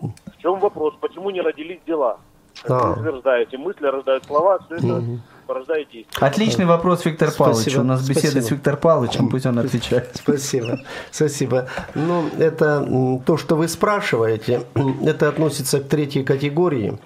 [0.02, 0.94] В чем вопрос?
[1.02, 2.18] Почему не родились дела?
[2.64, 2.88] Как А.
[2.88, 5.04] вы утверждаете, мысли рождают слова, все это
[5.48, 6.26] порождает действия.
[6.26, 7.78] Отличный вопрос, Виктор Спасибо, Павлович.
[7.78, 8.46] У нас беседа спасибо.
[8.46, 10.12] с Виктором Павловичем, пусть он отвечает.
[10.14, 10.80] Спасибо,
[11.12, 11.68] спасибо.
[11.96, 14.64] Ну, это то, что вы спрашиваете,
[15.04, 16.98] это относится к третьей категории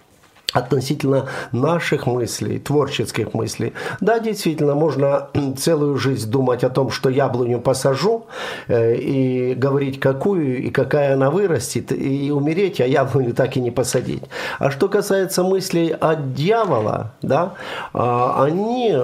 [0.54, 3.74] относительно наших мыслей, творческих мыслей.
[4.00, 8.26] Да, действительно, можно целую жизнь думать о том, что яблоню посажу,
[8.68, 13.72] э, и говорить, какую и какая она вырастет, и умереть, а яблоню так и не
[13.72, 14.24] посадить.
[14.60, 17.54] А что касается мыслей от дьявола, да,
[17.94, 18.96] а, они,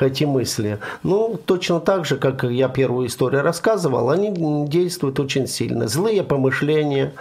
[0.00, 4.32] эти мысли, ну, точно так же, как я первую историю рассказывал, они
[4.68, 5.86] действуют очень сильно.
[5.88, 7.12] Злые помышления,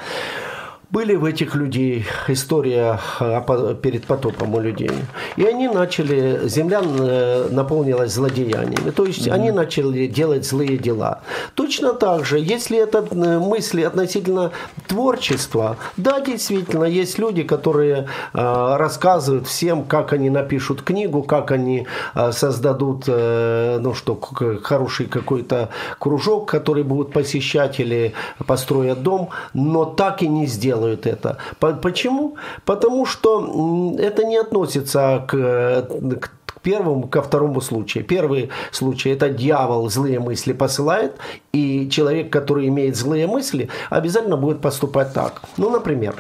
[0.95, 4.91] были в этих людей история по- перед потопом у людей.
[5.36, 8.91] И они начали, земля э, наполнилась злодеяниями.
[8.91, 11.19] То есть они начали делать злые дела.
[11.53, 14.51] Точно так же, если это э, мысли относительно
[14.88, 21.88] творчества, да, действительно, есть люди, которые э, рассказывают всем, как они напишут книгу, как они
[22.15, 24.17] э, создадут, э, ну что,
[24.63, 25.67] хороший какой-то
[25.99, 28.13] кружок, который будут посещать или
[28.47, 31.38] построят дом, но так и не сделают это.
[31.60, 32.36] По- Почему?
[32.65, 38.04] Потому что это не относится к, э, к первому, ко второму случаю.
[38.04, 41.12] Первый случай– это дьявол злые мысли посылает,
[41.54, 45.41] и человек, который имеет злые мысли, обязательно будет поступать так.
[45.58, 46.15] Ну, например,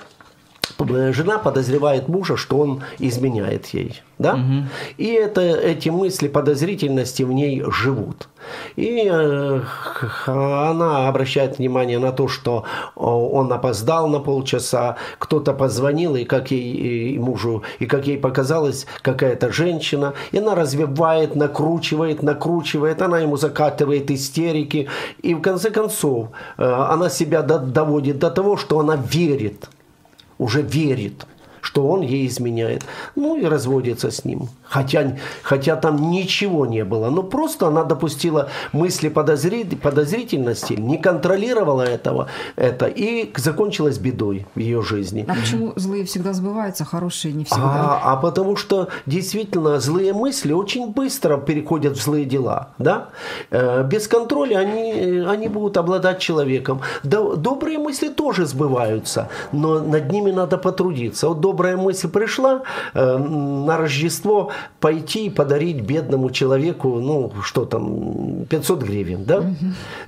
[1.13, 4.01] жена подозревает мужа, что он изменяет ей.
[4.17, 4.39] Да?
[4.97, 8.29] И это, эти мысли подозрительности в ней живут.
[8.75, 9.61] И э,
[10.27, 12.63] она обращает внимание на то, что
[12.95, 18.85] он опоздал на полчаса, кто-то позвонил, и как ей и мужу, и как ей показалось,
[19.01, 24.87] какая-то женщина, и она развивает, накручивает, накручивает, она ему закатывает истерики,
[25.21, 29.69] и в конце концов э, она себя до- доводит до того, что она верит,
[30.37, 31.25] уже верит,
[31.65, 32.83] что он ей изменяет.
[33.15, 34.49] Ну и разводится с ним.
[34.69, 37.09] Хотя, хотя там ничего не было.
[37.09, 44.59] Но просто она допустила мысли подозри- подозрительности, не контролировала этого, это и закончилась бедой в
[44.59, 45.25] ее жизни.
[45.27, 47.63] А почему злые всегда сбываются, хорошие не всегда?
[47.63, 52.69] А, а потому что действительно злые мысли очень быстро переходят в злые дела.
[52.77, 53.09] Да?
[53.49, 56.81] Э, без контроля они, они будут обладать человеком.
[57.03, 61.27] Добрые мысли тоже сбываются, но над ними надо потрудиться.
[61.27, 62.63] Вот добрая мысль пришла
[62.93, 69.43] э, на Рождество пойти и подарить бедному человеку, ну, что там, 500 гривен, да?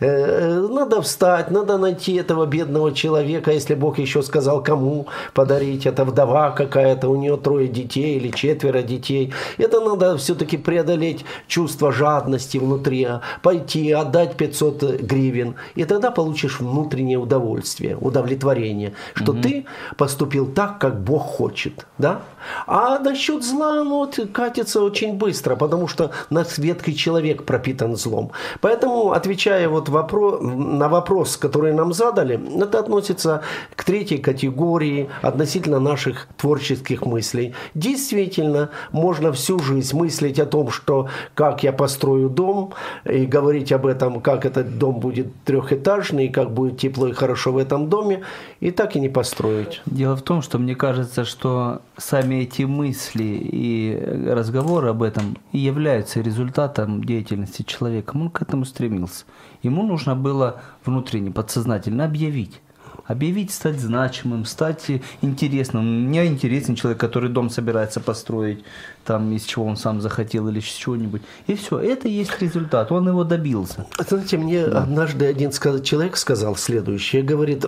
[0.01, 5.85] Э, э, надо встать, надо найти этого бедного человека, если Бог еще сказал, кому подарить.
[5.85, 9.33] Это вдова какая-то, у нее трое детей или четверо детей.
[9.57, 13.07] Это надо все-таки преодолеть чувство жадности внутри,
[13.41, 15.55] пойти, отдать 500 гривен.
[15.75, 19.65] И тогда получишь внутреннее удовольствие, удовлетворение, что ты
[19.97, 21.85] поступил так, как Бог хочет.
[21.97, 22.21] Да?
[22.65, 28.31] А насчет зла, ну, вот, катится очень быстро, потому что наш ветхий человек пропитан злом.
[28.61, 33.41] Поэтому, отвечая вот вопро- на вопрос, который нам задали, это относится
[33.75, 37.53] к третьей категории относительно наших творческих мыслей.
[37.75, 42.73] Действительно, можно всю жизнь мыслить о том, что как я построю дом,
[43.05, 47.57] и говорить об этом, как этот дом будет трехэтажный, как будет тепло и хорошо в
[47.57, 48.23] этом доме,
[48.59, 49.81] и так и не построить.
[49.85, 53.95] Дело в том, что мне кажется, что сами эти мысли и
[54.27, 58.15] разговоры об этом и являются результатом деятельности человека.
[58.15, 59.25] Он к этому стремился.
[59.61, 62.61] Ему нужно было внутренне, подсознательно объявить.
[63.05, 64.87] Объявить, стать значимым, стать
[65.21, 66.07] интересным.
[66.07, 68.65] Мне интересен человек, который дом собирается построить,
[69.05, 71.21] там, из чего он сам захотел или с чего-нибудь.
[71.45, 73.85] И все, это и есть результат, он его добился.
[73.97, 77.65] Знаете, мне однажды один человек сказал следующее, говорит,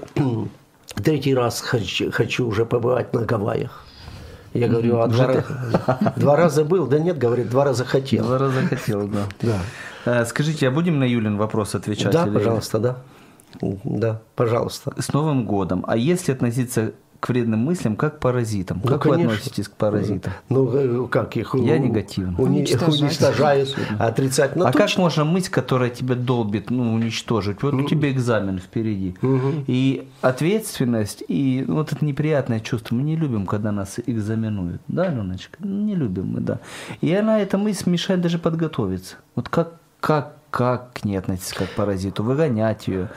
[0.96, 3.86] третий раз хочу, хочу уже побывать на Гавайях.
[4.54, 6.88] Я говорю, а два, раза, два раза был?
[6.88, 8.26] Да нет, говорит, два раза хотел.
[8.26, 9.26] Два раза хотел, да.
[9.42, 9.58] Да,
[10.06, 12.12] Э, Скажите, а будем на Юлин вопрос отвечать?
[12.14, 12.98] да или- пожалуйста, да.
[13.62, 14.94] Да, пожалуйста.
[14.98, 15.84] С Новым годом.
[15.88, 18.80] А если относиться к вредным мыслям как к паразитам.
[18.84, 19.34] Ну, Как вы конечно.
[19.34, 20.32] относитесь к паразитам?
[20.48, 21.54] Ну, э, как их?
[21.56, 22.38] Я у- негативно.
[22.38, 23.02] уни- Уничтожать.
[23.02, 24.56] Уничтожают, отрицать.
[24.56, 25.02] Ну, а как точно.
[25.04, 27.62] можно мысль, которая тебя долбит, ну, уничтожить?
[27.62, 29.16] Вот у тебя экзамен впереди.
[29.68, 32.96] И ответственность, и ну, вот это неприятное чувство.
[32.96, 34.82] Мы не любим, когда нас экзаменуют.
[34.88, 35.58] Да, Леночка?
[35.62, 36.60] Не любим мы, да.
[37.02, 39.16] И она, эта мысль мешает даже подготовиться.
[39.36, 42.24] Вот как, как, как к ней относиться, как к паразиту?
[42.24, 43.10] Выгонять ее?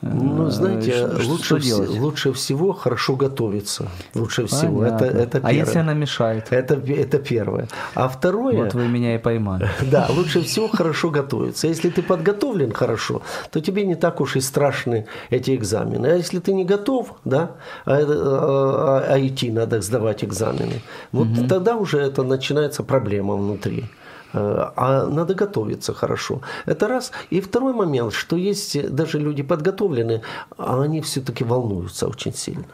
[0.00, 3.88] Ну, знаете, Что- что лучше, вс- лучше всего хорошо готовиться.
[4.14, 4.84] Лучше всего.
[4.84, 5.18] Это, Понятно.
[5.18, 5.52] это а первое.
[5.54, 6.46] если она мешает?
[6.50, 7.66] это, это первое.
[7.94, 8.64] А второе...
[8.64, 9.68] Вот вы меня и поймали.
[9.90, 11.66] Да, лучше всего хорошо готовиться.
[11.66, 16.06] Если ты подготовлен хорошо, то тебе не так уж и страшны эти экзамены.
[16.06, 20.80] А если ты не готов, да, а, это, а- а идти надо сдавать экзамены,
[21.12, 23.84] вот тогда уже это начинается проблема внутри.
[24.32, 26.40] Э, А надо готовиться хорошо.
[26.66, 27.12] Это раз.
[27.30, 30.20] И второй момент, что есть даже люди подготовленные,
[30.56, 32.64] а они все-таки волнуются очень сильно.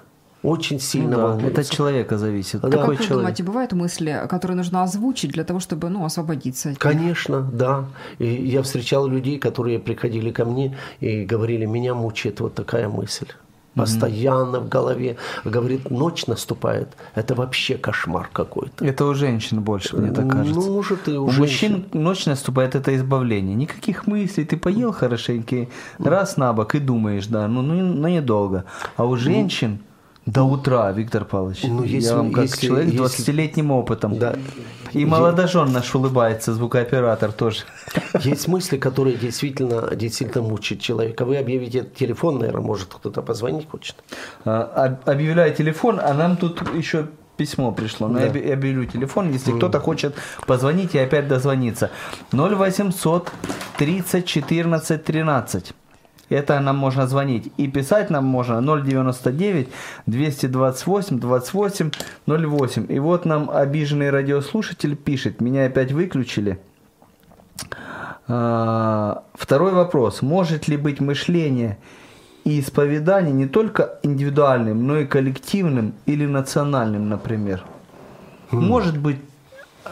[0.42, 1.50] Очень Ну сильно да, волнуются.
[1.52, 2.60] это от человека зависит.
[2.60, 2.68] Да.
[2.68, 3.16] Какой как вы человек?
[3.16, 6.78] думаете, бывают мысли, которые нужно озвучить для того, чтобы ну, освободиться от них?
[6.78, 7.84] Конечно, да.
[8.18, 13.26] И я встречал людей, которые приходили ко мне и говорили, меня мучает вот такая мысль.
[13.74, 15.16] Постоянно в голове.
[15.44, 16.96] Говорит, ночь наступает.
[17.14, 18.84] Это вообще кошмар какой-то.
[18.84, 20.54] Это у женщин больше, мне так кажется.
[20.60, 21.72] Ну, может, и у, У женщин.
[21.72, 23.54] мужчин ночь наступает это избавление.
[23.54, 24.44] Никаких мыслей.
[24.44, 25.66] Ты поел хорошенько,
[25.98, 28.64] раз на бок и думаешь, да, ну, ну, ну недолго.
[28.96, 29.80] А у женщин
[30.26, 31.64] до утра, Виктор Павлович.
[31.64, 34.18] Ну, если- я вам как если- человек с если- 20-летним опытом.
[34.18, 34.34] Да.
[34.92, 37.64] И молодожен наш улыбается, звукооператор тоже.
[38.20, 41.24] Есть мысли, которые действительно, действительно мучают человека.
[41.24, 43.96] Вы объявите телефон, наверное, может кто-то позвонить хочет.
[44.44, 47.06] А, об- Объявляю телефон, а нам тут еще
[47.36, 48.06] письмо пришло.
[48.08, 50.14] Но я объ- я объявлю телефон, если кто-то хочет
[50.46, 51.90] позвонить и опять дозвониться.
[52.30, 53.32] 0800
[53.76, 55.72] 30 14 13.
[56.28, 57.52] Это нам можно звонить.
[57.56, 59.68] И писать нам можно 099
[60.06, 61.90] 228 28
[62.26, 62.86] 08.
[62.88, 65.40] И вот нам обиженный радиослушатель пишет.
[65.40, 66.58] Меня опять выключили.
[68.26, 70.22] А, Второй вопрос.
[70.22, 71.78] Может ли быть мышление
[72.44, 77.64] и исповедание не только индивидуальным, но и коллективным или национальным, например?
[78.50, 79.18] Может быть,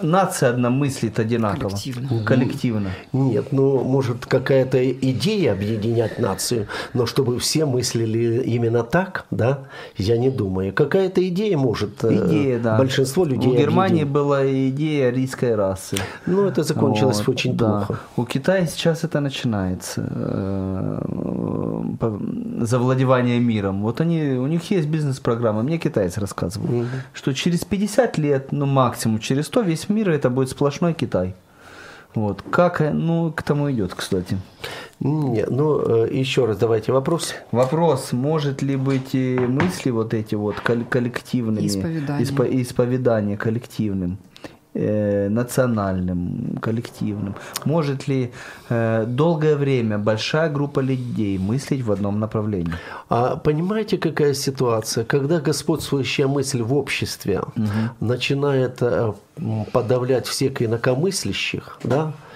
[0.01, 1.69] нация одна мыслит одинаково?
[1.71, 2.25] Коллективно.
[2.25, 2.91] Коллективно.
[3.13, 9.65] Нет, ну, может, какая-то идея объединять нацию, но чтобы все мыслили именно так, да,
[9.97, 10.73] я не думаю.
[10.73, 12.79] Какая-то идея может э, Идея, да.
[12.79, 14.13] большинство людей У Германии объединить.
[14.13, 15.97] была идея арийской расы.
[16.27, 17.85] Ну, это закончилось Вот, очень да.
[17.87, 18.01] плохо.
[18.17, 20.07] У Китая сейчас это начинается.
[20.09, 20.99] э,
[22.61, 23.83] Завладевание миром.
[23.83, 25.63] Вот они, у них есть бизнес-программа.
[25.63, 30.49] Мне китаец рассказывал, что через 50 лет, ну максимум через 100, весь мир это будет
[30.51, 31.35] сплошной Китай.
[32.15, 32.43] Вот.
[32.51, 34.37] Как, э, ну, к тому идет, кстати.
[35.01, 37.35] Не, ну, э, еще раз давайте вопрос.
[37.53, 42.25] Вопрос, может ли быть и мысли вот эти вот кол- коллективными, Исповедание.
[42.27, 44.19] испо- исповедание коллективным,
[44.75, 47.35] э, национальным, коллективным?
[47.65, 48.33] Может ли
[48.71, 52.75] э, долгое время большая группа людей мыслить в одном направлении?
[53.09, 55.05] А понимаете, какая ситуация?
[55.05, 57.43] Когда господствующая мысль в обществе
[58.01, 59.13] начинает э,
[59.73, 62.32] подавлять всех инакомыслящих, да, э,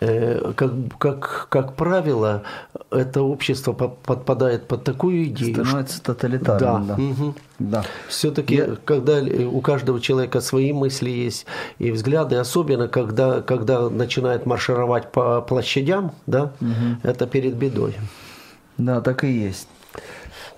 [0.00, 2.42] как, как, как правило,
[2.90, 6.96] это общество по- подпадает под такую идею, Становится тоталитарным, да.
[6.96, 7.34] мгм.
[7.58, 7.84] Да.
[8.08, 11.46] Все-таки, когда э, у каждого человека свои мысли есть
[11.80, 16.52] и взгляды, особенно когда, когда начинает маршировать по площадям, да,
[17.02, 17.94] это перед бедой.
[18.76, 19.68] Да, так и есть.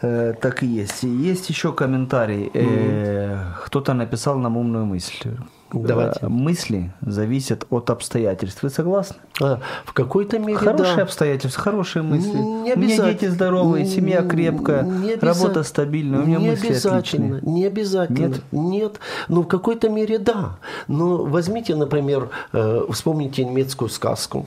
[0.02, 1.02] Э, так и есть.
[1.02, 2.50] Есть еще комментарий.
[2.52, 5.30] Э, Кто-то написал нам умную мысль.
[5.72, 6.20] Давайте.
[6.22, 8.62] Э, Мысли зависят от обстоятельств.
[8.62, 9.16] Вы согласны?
[9.40, 11.02] А, в какой-то мере Хорошие да.
[11.02, 12.36] обстоятельства, хорошие мысли.
[12.36, 16.68] Не у меня дети здоровые, семья Не крепкая, обяза- работа стабильная, у меня не мысли
[16.68, 16.98] обязательно,
[17.36, 17.40] отличные.
[17.54, 18.26] Не обязательно.
[18.26, 18.40] Нет?
[18.52, 19.00] Нет.
[19.28, 20.56] Ну, в какой-то мере да.
[20.88, 24.46] Но возьмите, например, э, вспомните немецкую сказку.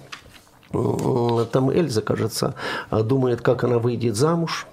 [1.51, 2.55] Там Эльза, кажется,
[2.91, 4.65] думает, как она выйдет замуж,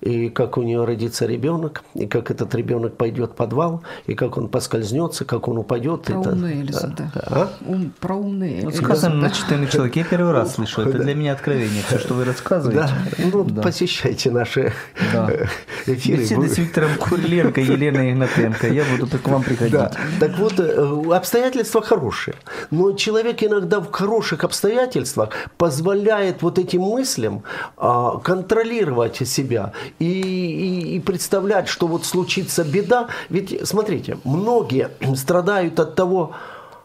[0.00, 4.36] и как у нее родится ребенок, и как этот ребенок пойдет в подвал, и как
[4.36, 6.02] он поскользнется, как он упадет.
[6.02, 7.10] Про Это- умную Эльзу, да.
[7.14, 7.50] А?
[7.66, 8.84] Ум- про умные Вот Эльзу.
[8.84, 9.96] сказано начитанный человек.
[9.96, 10.82] Я первый раз слышу.
[10.82, 11.82] Это для меня откровение.
[11.86, 12.88] Все, что вы рассказываете.
[13.18, 14.72] Да, ну, посещайте наши
[15.12, 15.30] Да.
[15.86, 16.22] эфиры.
[16.22, 18.66] Беседы с Виктором Куриленко, Еленой Игнатенко.
[18.68, 19.72] Я буду к вам приходить.
[19.72, 19.90] Да.
[20.20, 22.34] Так вот, э, обстоятельства хорошие.
[22.70, 27.42] Но человек иногда в хороших обстоятельствах позволяет вот этим мыслям
[27.76, 29.67] а, контролировать себя
[29.98, 33.08] и, и- и представлять, что вот случится беда.
[33.28, 36.32] Ведь, смотрите, многие страдают от того,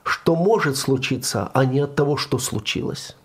[0.03, 3.15] что может случиться, а не от того, что случилось.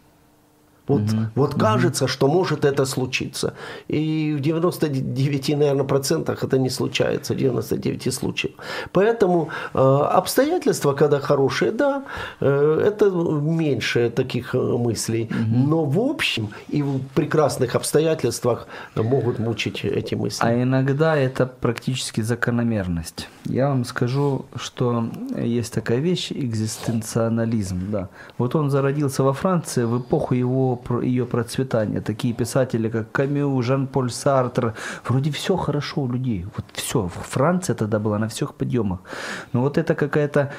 [0.89, 1.03] Вот,
[1.34, 3.55] вот кажется, что может это случиться.
[3.89, 8.55] И в 99, наверное, процентах это не случается, 99 случаев.
[8.93, 12.05] Поэтому э, обстоятельства, когда хорошие, да,
[12.41, 15.28] э, это меньше таких э, мыслей.
[15.49, 18.66] Но в общем и в прекрасных обстоятельствах
[18.97, 20.45] могут мучить эти мысли.
[20.45, 23.28] А иногда это практически закономерность.
[23.45, 27.91] Я вам скажу, что есть такая вещь экзистенциализм.
[27.91, 28.09] Да.
[28.39, 32.00] Вот он зародился во Франции в эпоху его, про- ее процветания.
[32.00, 34.74] Такие писатели, как Камю, Жан-Поль Сартр.
[35.04, 36.46] Вроде все хорошо у людей.
[36.56, 37.08] Вот все.
[37.08, 39.00] Франция тогда была на всех подъемах.
[39.52, 40.52] Но вот это какая-то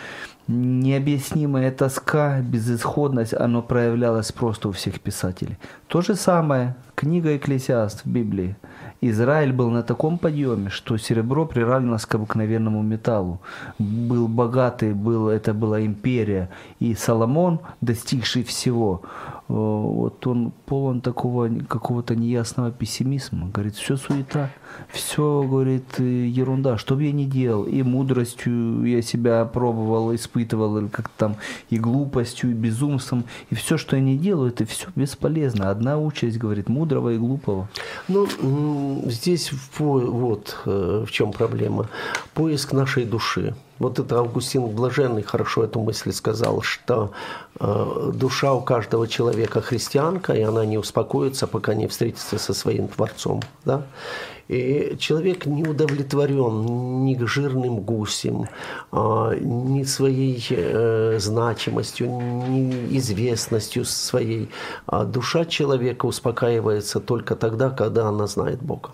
[0.48, 5.58] необъяснимая тоска, безысходность, оно проявлялось просто у всех писателей.
[5.88, 8.56] То же самое, книга Экклесиаст в Библии.
[9.02, 13.40] Израиль был на таком подъеме, что серебро приравнилось к обыкновенному металлу.
[13.80, 16.50] Был богатый, был, это была империя.
[16.80, 23.50] И Соломон, достигший всего, э, вот он полон такого какого-то неясного пессимизма.
[23.50, 24.50] Говорит, все суета,
[24.92, 27.64] все, говорит, э, ерунда, что бы я ни делал.
[27.64, 31.36] И мудростью я себя пробовал, испытывал, или как там,
[31.70, 33.26] и глупостью, и безумством.
[33.50, 35.70] И все, что я не делаю, это все бесполезно.
[35.70, 37.68] Одна участь, говорит, мудрого и глупого.
[38.08, 38.28] Ну,
[39.06, 41.88] здесь вот э, в чем проблема.
[42.34, 43.56] Поиск нашей души.
[43.80, 47.12] Вот это Августин Блаженный хорошо эту мысль сказал, что
[47.60, 52.90] э, душа у каждого человека христианка, и она не успокоится, пока не встретится со своим
[52.90, 53.42] Творцом.
[53.64, 53.84] Да?
[54.50, 58.48] И человек не удовлетворен ни жирным гусем,
[58.92, 64.50] а, ни своей э, значимостью, ни известностью своей.
[64.88, 68.90] А душа человека успокаивается только тогда, когда она знает Бога.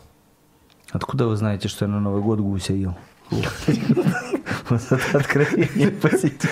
[0.92, 2.96] Откуда вы знаете, что я на Новый год гуся ел?
[4.70, 6.50] Вот это откровение посетил.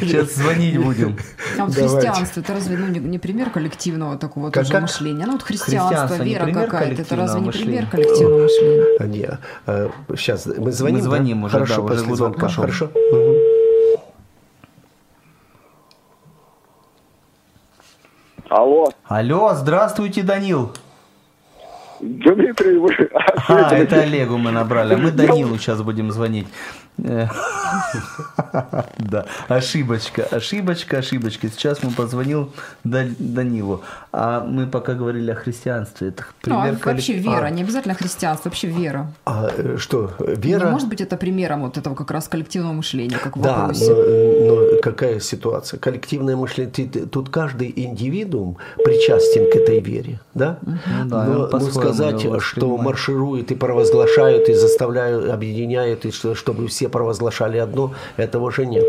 [0.00, 1.16] Сейчас звонить будем.
[1.58, 1.96] А вот Давайте.
[1.96, 4.82] христианство, это разве ну, не, не пример коллективного такого Как- тоже как?
[4.82, 5.26] мышления?
[5.26, 7.90] Ну вот христианство, Христианство вера какая-то, это разве не коллективного пример мышления?
[7.90, 9.38] коллективного мышления?
[10.08, 10.96] Не, сейчас мы звоним.
[10.96, 11.08] Мы да?
[11.08, 12.40] звоним уже, Хорошо, да, уже после гудок звонка.
[12.40, 12.62] пошел.
[12.62, 12.90] Хорошо.
[12.94, 13.34] Мгм.
[18.48, 20.72] Алло, Алло, здравствуйте, Данил.
[22.00, 22.90] Дмитрий, вы...
[23.48, 26.46] А, это Олегу мы набрали, а мы Данилу сейчас будем звонить.
[27.04, 27.26] Э,
[28.98, 31.48] Да, ошибочка, ошибочка, ошибочка.
[31.48, 32.52] Сейчас мы позвонил
[32.84, 33.82] Да- Данилу.
[34.12, 36.08] А мы пока говорили о христианстве.
[36.08, 39.12] Это Ну, а пример вообще вера, А, не обязательно христианство, вообще вера.
[39.26, 40.70] А э, что, вера?
[40.70, 43.92] может быть это примером вот этого как раз коллективного мышления, как в Да, вопросе?
[43.92, 45.78] но, какая ситуация?
[45.78, 46.72] Коллективное мышление.
[47.06, 50.58] Тут каждый индивидуум причастен к этой вере, да?
[50.62, 56.88] Ну да, но, сказать, что маршируют и провозглашают, и заставляют, объединяют, и что, чтобы все
[56.98, 58.84] провозглашали одно, этого же нет.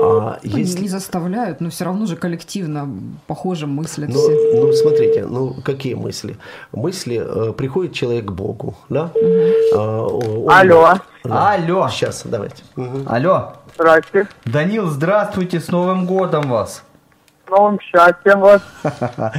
[0.00, 0.82] А Ну, не- если...
[0.82, 2.88] Не заставляют, но все равно же коллективно
[3.26, 4.30] похоже мыслят Ну, все.
[4.60, 6.36] ну, смотрите, ну какие мысли?
[6.72, 9.10] Мысли, э, приходит человек к Богу, да?
[9.74, 12.62] А, о- он- Алло, Алло, Сейчас, давайте.
[12.76, 13.04] Мгм.
[13.06, 13.52] алло.
[13.74, 14.26] здрасте.
[14.44, 16.82] Данил, здравствуйте, с Новым годом вас.
[17.50, 18.62] Новым счастьем вас.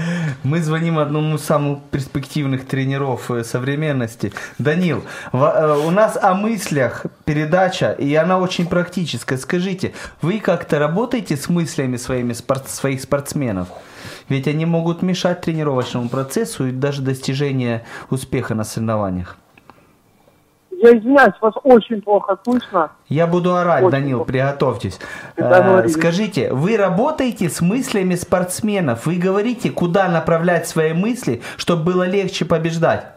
[0.44, 4.34] Мы звоним одному из самых перспективных тренеров э, современности.
[4.58, 9.38] Данил, э, у нас о мыслях передача, и она очень практическая.
[9.38, 13.68] Скажите, вы как-то работаете с мыслями своими своих спортсменов?
[14.28, 19.38] Ведь они могут мешать тренировочному процессу и даже достижению успеха на соревнованиях.
[20.82, 22.92] Я извиняюсь, вас очень плохо слышно.
[23.10, 24.32] Я буду орать, Очень Данил, плохо.
[24.32, 25.00] приготовьтесь.
[25.36, 29.06] Э, скажите, вы работаете с мыслями спортсменов?
[29.06, 33.08] Вы говорите, куда направлять свои мысли, чтобы было легче побеждать?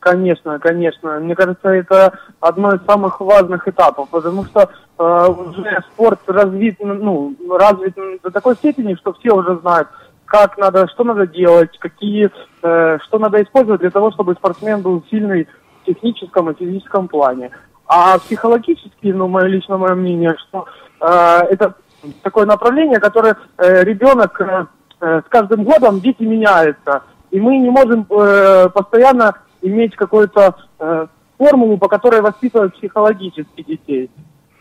[0.00, 1.20] Конечно, конечно.
[1.20, 4.68] Мне кажется, это одно из самых важных этапов, потому что
[4.98, 9.86] э, уже спорт развит, ну, развит до такой степени, что все уже знают,
[10.24, 12.28] как надо, что надо делать, какие,
[12.62, 15.46] э, что надо использовать для того, чтобы спортсмен был сильный
[15.86, 17.50] техническом и физическом плане.
[17.86, 20.66] А психологически, ну, мое личное мое мнение, что
[21.00, 21.74] э, это
[22.22, 24.66] такое направление, которое э, ребенок э,
[25.00, 31.06] э, с каждым годом дети меняются, и мы не можем э, постоянно иметь какую-то э,
[31.38, 34.10] формулу, по которой воспитывать психологически детей.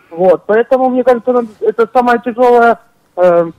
[0.09, 2.79] Вот, поэтому мне кажется, это самая тяжелая
[3.15, 3.51] э,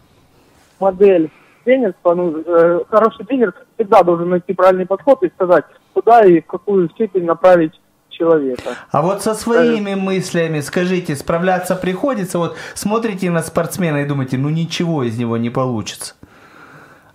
[0.78, 1.30] модель
[1.64, 2.14] тренерства.
[2.14, 6.88] Ну, э, хороший тренер всегда должен найти правильный подход и сказать, куда и в какую
[6.90, 7.72] степень направить
[8.10, 8.76] человека.
[8.90, 12.38] А вот со своими мыслями, скажите, справляться приходится?
[12.38, 16.14] Вот смотрите на спортсмена и думаете, ну ничего из него не получится.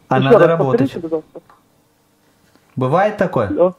[0.09, 0.97] А Еще надо раз работать.
[2.75, 3.47] Бывает такое?
[3.49, 3.75] Алло.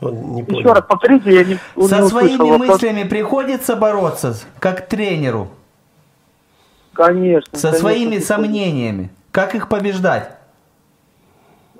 [0.00, 0.72] Он не Еще понял.
[0.74, 2.68] раз повторите, я не, не Со своими вопрос.
[2.68, 5.48] мыслями приходится бороться, как тренеру,
[6.92, 7.56] Конечно.
[7.58, 8.34] со конечно, своими приходится.
[8.34, 9.10] сомнениями.
[9.34, 10.30] Как их побеждать?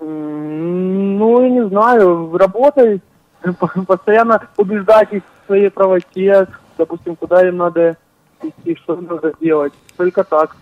[0.01, 3.01] Ну, я не знаю, работать,
[3.87, 7.97] постоянно убеждать их в своей правоте, допустим, куда им надо
[8.43, 9.73] идти, что им надо делать.
[9.97, 10.57] Только так.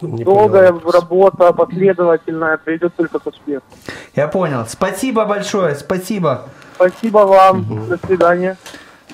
[0.00, 0.90] Не Долгая понял.
[0.90, 3.64] работа, последовательная, приведет только к успеху.
[4.16, 4.64] Я понял.
[4.66, 6.48] Спасибо большое, спасибо.
[6.74, 7.86] Спасибо вам.
[7.88, 8.56] До свидания.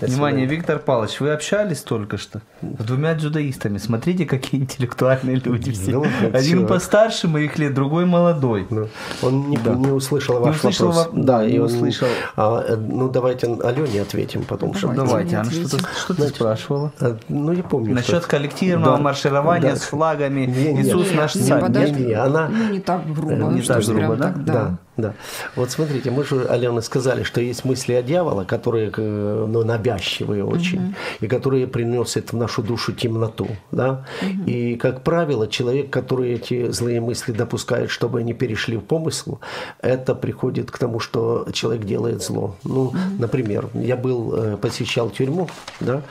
[0.06, 3.78] Внимание, Виктор Павлович, вы общались только что с двумя дзюдоистами.
[3.78, 5.92] Смотрите, какие интеллектуальные люди все.
[5.92, 6.66] Ну, Один всё.
[6.66, 8.66] постарше моих лет, другой молодой.
[8.70, 8.88] Ну,
[9.22, 11.08] Он не, не услышал ваш услышал вопрос.
[11.12, 12.08] во- Да, не и он- услышал.
[12.36, 14.74] а, э, ну, давайте Алене ответим потом.
[14.74, 15.04] что- Давайте.
[15.06, 15.50] Давайте, не Анна,
[15.98, 16.92] что ты спрашивала?
[17.00, 17.94] А, Ну, я помню.
[17.94, 19.76] Насчет что- коллективного Да, марширования да.
[19.76, 20.82] с флагами Не-не.
[20.82, 21.60] «Иисус наш Не, царь».
[21.60, 22.00] подожди.
[22.00, 22.48] Не, не, она...
[22.48, 23.32] Ну, не так грубо.
[23.32, 24.24] Э, не так грубо, да?
[24.24, 24.52] так, да.
[24.52, 25.14] Да, да.
[25.56, 30.44] Вот смотрите, мы же, Алена, сказали, что есть мысли о дьявола, которые э, ну, навязчивые
[30.44, 33.48] очень, и которые приносят в нашу душу темноту.
[33.72, 34.06] Да?
[34.46, 39.38] И, как правило, человек, который эти злые мысли допускает, чтобы они перешли в помысл,
[39.80, 42.56] это приходит к тому, что человек делает зло.
[42.62, 45.48] Ну, например, я был, э, посещал тюрьму,
[45.80, 46.02] да?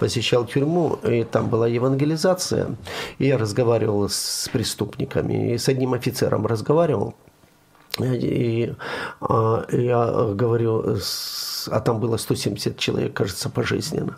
[0.00, 2.70] посещал тюрьму, и там была евангелизация,
[3.18, 7.14] и я разговаривал с преступниками, и с одним офицером разговаривал,
[8.00, 8.74] и
[9.20, 14.16] а, я говорю, с- а там было 170 человек, кажется, пожизненно.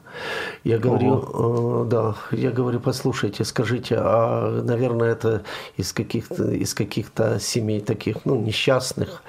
[0.64, 5.43] Я говорю, э, да, я говорю, послушайте, скажите, а, наверное, это
[5.77, 9.22] из каких-то из каких-то семей таких, ну, несчастных,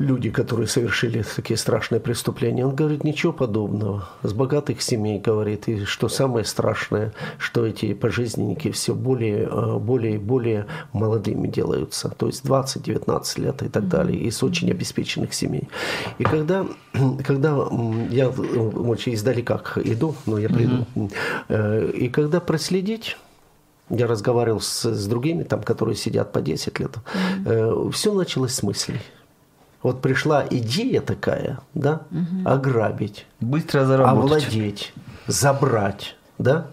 [0.00, 2.64] люди, которые совершили такие страшные преступления.
[2.64, 4.08] Он говорит, ничего подобного.
[4.22, 10.14] С богатых семей, говорит, и что самое страшное, что эти пожизненники все более, э, более
[10.14, 12.08] и более молодыми делаются.
[12.08, 14.18] То есть 20-19 лет и так далее.
[14.18, 15.68] Из очень обеспеченных семей.
[16.18, 16.66] И когда,
[17.24, 17.50] когда
[18.10, 20.86] я э, очень издалека иду, но я приду,
[21.48, 23.18] э, и когда проследить,
[23.90, 26.92] я разговаривал с, с другими, там, которые сидят по 10 лет.
[27.92, 29.00] все началось с мыслей.
[29.82, 32.02] Вот пришла идея такая, да,
[32.44, 34.44] ограбить, Быстро заработать.
[34.46, 34.92] овладеть,
[35.26, 36.16] забрать.
[36.38, 36.68] Да?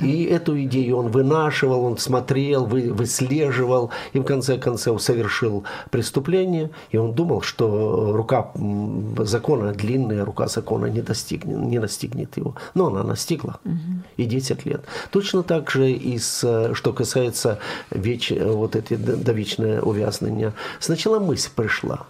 [0.00, 6.70] И эту идею он вынашивал, он смотрел, вы, выслеживал и в конце концов совершил преступление.
[6.90, 8.50] И он думал, что рука
[9.18, 12.56] закона, длинная рука закона не, достигнет, не настигнет его.
[12.74, 13.60] Но она настигла.
[14.16, 14.84] И 10 лет.
[15.12, 17.60] Точно так же и с, что касается
[17.92, 20.52] веч, вот эти довечное увязнение.
[20.80, 22.06] Сначала мысль пришла.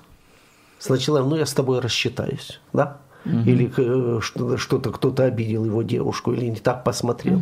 [0.83, 2.97] Сначала, ну я с тобой рассчитаюсь, да?
[3.25, 7.41] Или э, что- что-то кто-то обидел его девушку, или не так посмотрел.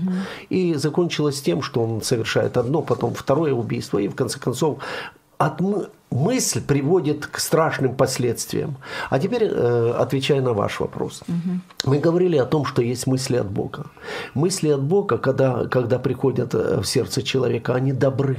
[0.51, 4.79] И закончилось тем, что он совершает одно, потом второе убийство, и в конце концов
[5.39, 8.75] от мы- мысль приводит к страшным последствиям.
[9.11, 11.23] А теперь, э, отвечая на ваш вопрос.
[11.87, 13.85] Мы говорили о том, что есть мысли от Бога.
[14.35, 18.37] Мысли от Бога, когда, когда приходят э, в сердце человека, они добры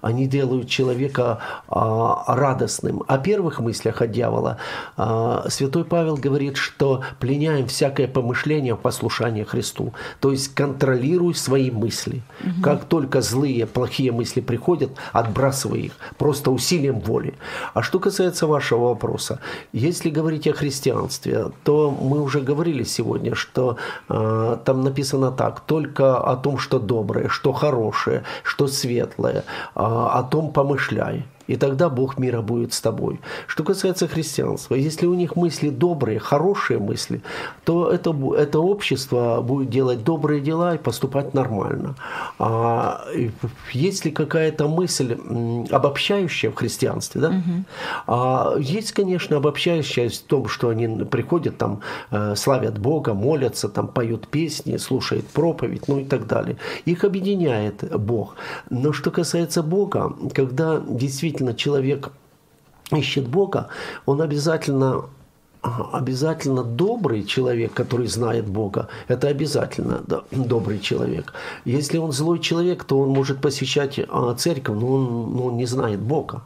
[0.00, 1.38] они делают человека
[1.68, 3.02] а, радостным.
[3.06, 4.58] О первых мыслях от дьявола
[4.96, 9.92] а, святой Павел говорит, что пленяем всякое помышление в послушание Христу.
[10.20, 12.22] То есть контролируй свои мысли.
[12.62, 15.92] Как только злые, плохие мысли приходят, отбрасывай их.
[16.18, 17.34] Просто усилием воли.
[17.74, 19.40] А что касается вашего вопроса,
[19.72, 23.76] если говорить о христианстве, то мы уже говорили сегодня, что
[24.08, 29.44] а, там написано так, только о том, что доброе, что хорошее, что светлое,
[29.74, 31.24] а, о том помышляй.
[31.50, 33.20] И тогда Бог мира будет с тобой.
[33.48, 37.22] Что касается христианства, если у них мысли добрые, хорошие мысли,
[37.64, 41.96] то это, это общество будет делать добрые дела и поступать нормально.
[42.38, 43.30] А и
[43.72, 45.18] есть ли какая-то мысль
[45.70, 47.42] обобщающая в христианстве, да?
[48.06, 51.80] А есть, конечно, обобщающая в том, что они приходят там,
[52.12, 56.56] э, славят Бога, молятся, там поют песни, слушают проповедь, ну и так далее.
[56.84, 58.36] Их объединяет Бог.
[58.70, 62.10] Но что касается Бога, когда действительно человек
[62.92, 63.68] ищет Бога,
[64.06, 65.04] он обязательно
[65.92, 71.34] обязательно добрый человек, который знает Бога, это обязательно да, добрый человек.
[71.66, 75.66] Если он злой человек, то он может посещать а, церковь, но он, но он не
[75.66, 76.42] знает Бога.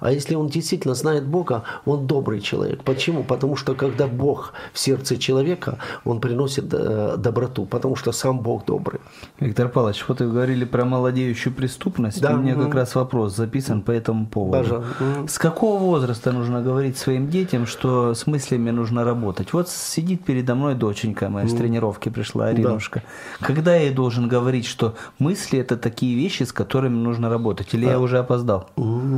[0.00, 2.82] А если он действительно знает Бога, он добрый человек.
[2.84, 3.24] Почему?
[3.24, 8.64] Потому что когда Бог в сердце человека, он приносит э, доброту, потому что сам Бог
[8.64, 9.00] добрый.
[9.40, 12.20] Виктор Павлович, вот вы говорили про молодеющую преступность.
[12.20, 14.58] Да, У меня как раз вопрос записан по этому поводу.
[14.58, 15.28] Пожалуйста.
[15.28, 19.52] С какого возраста нужно говорить своим детям, что с мыслями нужно работать?
[19.52, 23.02] Вот сидит передо мной доченька моя с тренировки пришла, Аринушка.
[23.40, 27.74] Когда я ей должен говорить, что мысли это такие вещи, с которыми нужно работать?
[27.74, 28.68] Или я уже опоздал?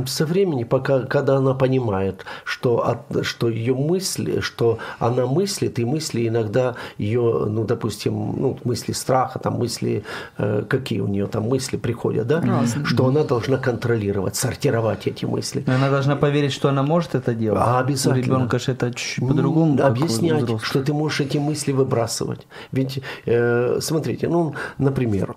[0.05, 5.79] Со временем времени, пока, когда она понимает, что, от, что ее мысли, что она мыслит,
[5.79, 10.03] и мысли иногда ее, ну, допустим, ну, мысли страха, там мысли,
[10.37, 12.41] э, какие у нее там мысли приходят, да?
[12.41, 12.85] Разные.
[12.85, 15.63] Что она должна контролировать, сортировать эти мысли.
[15.67, 17.61] Но Она должна поверить, что она может это делать.
[17.63, 18.35] А, обязательно.
[18.35, 19.83] У ребенка же это чуть-чуть по-другому.
[19.83, 22.47] Объяснять, что ты можешь эти мысли выбрасывать.
[22.71, 25.35] Ведь, э, смотрите, ну, например,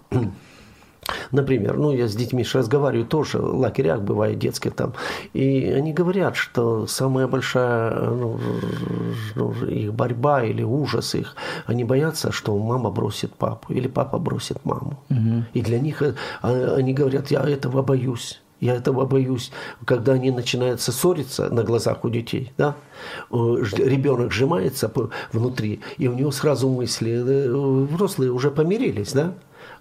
[1.32, 4.94] Например, ну я с детьми ж разговариваю тоже, в лагерях бывает детских там,
[5.32, 8.38] и они говорят, что самая большая ну,
[9.34, 11.36] ну, их борьба или ужас их,
[11.66, 14.98] они боятся, что мама бросит папу или папа бросит маму.
[15.54, 18.40] И для них э, а, они говорят, я этого боюсь.
[18.60, 19.50] Я этого боюсь,
[19.84, 22.76] когда они начинают ссориться на глазах у детей, да,
[23.30, 23.34] э,
[23.76, 24.90] ребенок сжимается
[25.32, 29.34] внутри, и у него сразу мысли, э, взрослые уже помирились, да,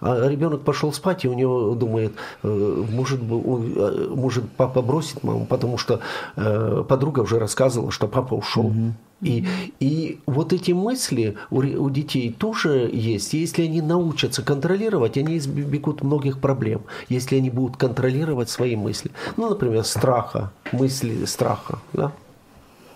[0.04, 5.46] а ребенок пошел спать, и у него думает, э, может, э, может папа бросит маму,
[5.46, 6.02] потому что
[6.36, 8.74] э, подруга уже рассказывала, что папа ушел.
[9.22, 9.48] И,
[9.80, 13.34] и вот эти мысли у, у детей тоже есть.
[13.34, 16.82] Если они научатся контролировать, они избегут многих проблем.
[17.08, 19.12] Если они будут контролировать свои мысли.
[19.38, 21.80] Ну, например, страха, мысли страха.
[21.94, 22.12] Да?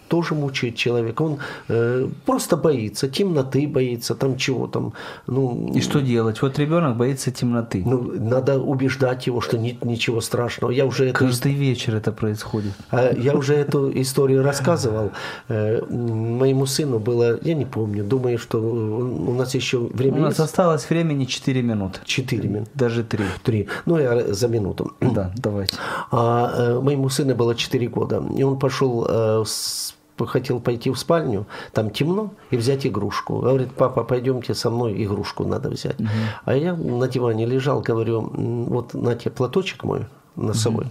[0.07, 1.21] Тоже мучает человека.
[1.23, 1.37] Он
[1.69, 4.93] э, просто боится, темноты боится, там чего там.
[5.27, 6.41] Ну, И что делать?
[6.41, 7.83] Вот ребенок боится темноты.
[7.85, 10.71] ну, надо убеждать его, что нет ничего страшного.
[10.71, 12.73] Я уже Каждый вечер это происходит.
[12.91, 15.11] а Я уже эту историю рассказывал.
[15.49, 20.29] Э, Моему сыну было, я не помню, думаю, что у нас еще У время нас
[20.29, 20.39] есть.
[20.39, 21.99] осталось времени 4 минуты.
[22.05, 22.71] Четыре минуты.
[22.73, 23.25] Даже 3.
[23.43, 23.67] Три.
[23.85, 24.91] Ну, я за минуту.
[25.01, 25.75] Да, давайте.
[26.11, 29.93] А э, моему сыну было 4 года, и он пошел, э, с-
[30.25, 33.39] хотел пойти в спальню, там темно, и взять игрушку.
[33.39, 35.97] Говорит, папа, пойдемте со мной, игрушку надо взять.
[36.45, 40.05] А я на диване лежал, говорю, «М, вот на тебе платочек мой
[40.37, 40.87] носовой,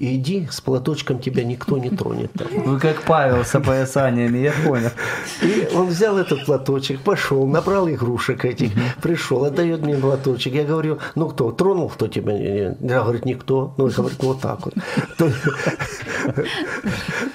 [0.00, 2.32] и иди, с платочком тебя никто не тронет.
[2.32, 2.48] там».
[2.64, 4.90] Вы как Павел с опоясаниями, я понял.
[5.42, 10.54] И он взял этот платочек, пошел, набрал игрушек этих, пришел, отдает мне платочек.
[10.54, 12.32] Я говорю, ну кто, тронул кто тебя?
[12.32, 13.74] Я говорит, никто.
[13.76, 14.74] Ну, говорит, вот так вот.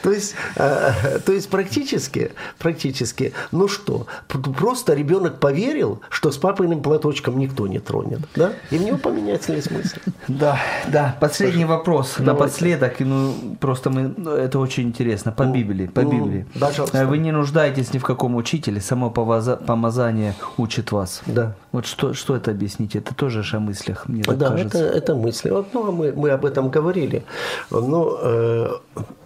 [0.04, 6.82] То, есть, э, то есть практически, практически, ну что, просто ребенок поверил, что с папиным
[6.82, 8.54] платочком никто не тронет, да?
[8.72, 9.98] И в него поменяется весь смысл.
[10.28, 11.16] Да, да.
[11.20, 12.32] Последний вопрос Давайте.
[12.34, 13.00] напоследок.
[13.00, 15.32] Ну, просто мы, ну, это очень интересно.
[15.32, 16.46] По Библии, по ну, Библии.
[16.60, 16.98] пожалуйста.
[16.98, 21.22] Э, Вы не нуждаетесь ни в каком учителе, само помазание учит вас.
[21.26, 21.56] Да.
[21.72, 22.96] Вот что, что это объяснить?
[22.96, 24.78] Это тоже же о мыслях, мне так Да, кажется.
[24.80, 25.50] это, это мысли.
[25.52, 27.24] Вот, ну, а мы, мы об этом говорили.
[27.72, 28.68] Но э,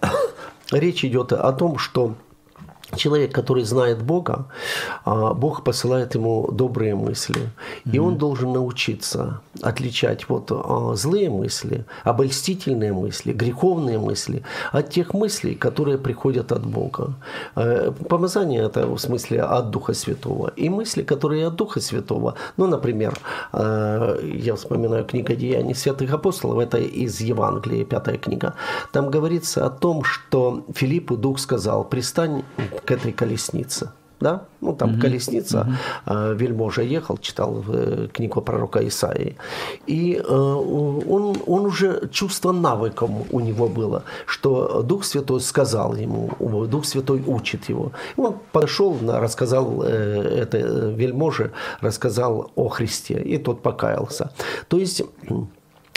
[0.72, 2.14] речь идет о том, что
[2.96, 4.46] человек, который знает Бога,
[5.04, 7.50] а, Бог посылает ему добрые мысли.
[7.92, 15.14] И он должен научиться отличать вот а, злые мысли, обольстительные мысли, греховные мысли от тех
[15.14, 17.14] мыслей, которые приходят от Бога.
[17.56, 20.52] Э, Помазание это в смысле от Духа Святого.
[20.56, 23.14] И мысли, которые от Духа Святого, ну, например,
[23.52, 28.54] э, я вспоминаю книга Деяний святых апостолов, это из Евангелия, пятая книга.
[28.92, 32.44] Там говорится о том, что Филиппу Дух сказал, пристань
[32.84, 33.90] к этой колеснице.
[34.20, 34.42] Да?
[34.60, 39.36] Ну, там колесница, э, вельможа ехал, читал э, книгу пророка Исаии.
[39.86, 46.30] И э, он, он уже чувство навыком у него было, что Дух Святой сказал ему,
[46.66, 47.92] Дух Святой учит его.
[48.16, 54.32] И он пошел, рассказал э, это вельможе, рассказал о Христе, и тот покаялся.
[54.68, 55.02] То есть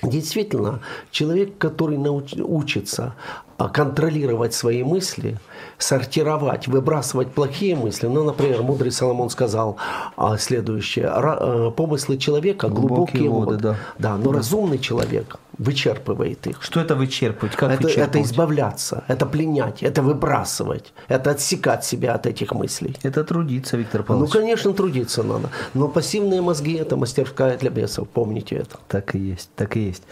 [0.03, 0.79] Действительно,
[1.11, 3.13] человек, который науч- учится
[3.57, 5.37] а, контролировать свои мысли,
[5.81, 8.07] сортировать, выбрасывать плохие мысли.
[8.07, 9.77] Ну, например, мудрый Соломон сказал
[10.17, 11.05] а, следующее.
[11.05, 13.57] «Ра- э, Помыслы человека глубокие, Глубокие воды, воды.
[13.63, 13.75] да.
[13.97, 16.57] Да, но разумный человек вычерпывает их.
[16.61, 17.55] Что это вычерпывать?
[17.55, 18.09] Как Это, вычерпывать?
[18.09, 22.97] это избавляться, это пленять, это выбрасывать, это отсекать себя от этих мыслей.
[23.03, 24.31] Это трудиться, Виктор Ну, Павлович.
[24.33, 25.49] конечно, трудиться надо.
[25.75, 28.77] Но пассивные мозги– это мастерская для бесов, помните это.
[28.87, 30.03] Так и есть, так и есть.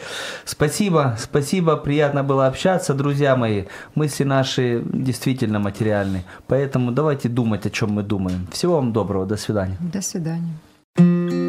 [0.46, 3.64] Спасибо, спасибо, приятно было общаться, друзья мои.
[3.96, 8.48] Мысли наши действительно материальны, поэтому давайте думать, о чем мы думаем.
[8.52, 9.78] Всего вам доброго, до свидания.
[9.80, 11.49] До свидания.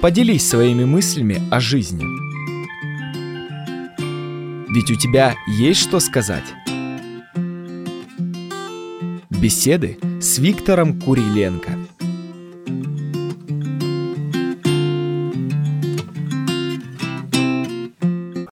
[0.00, 2.04] Поделись своими мыслями о жизни.
[4.72, 6.54] Ведь у тебя есть что сказать.
[9.28, 11.72] Беседы с Виктором Куриленко.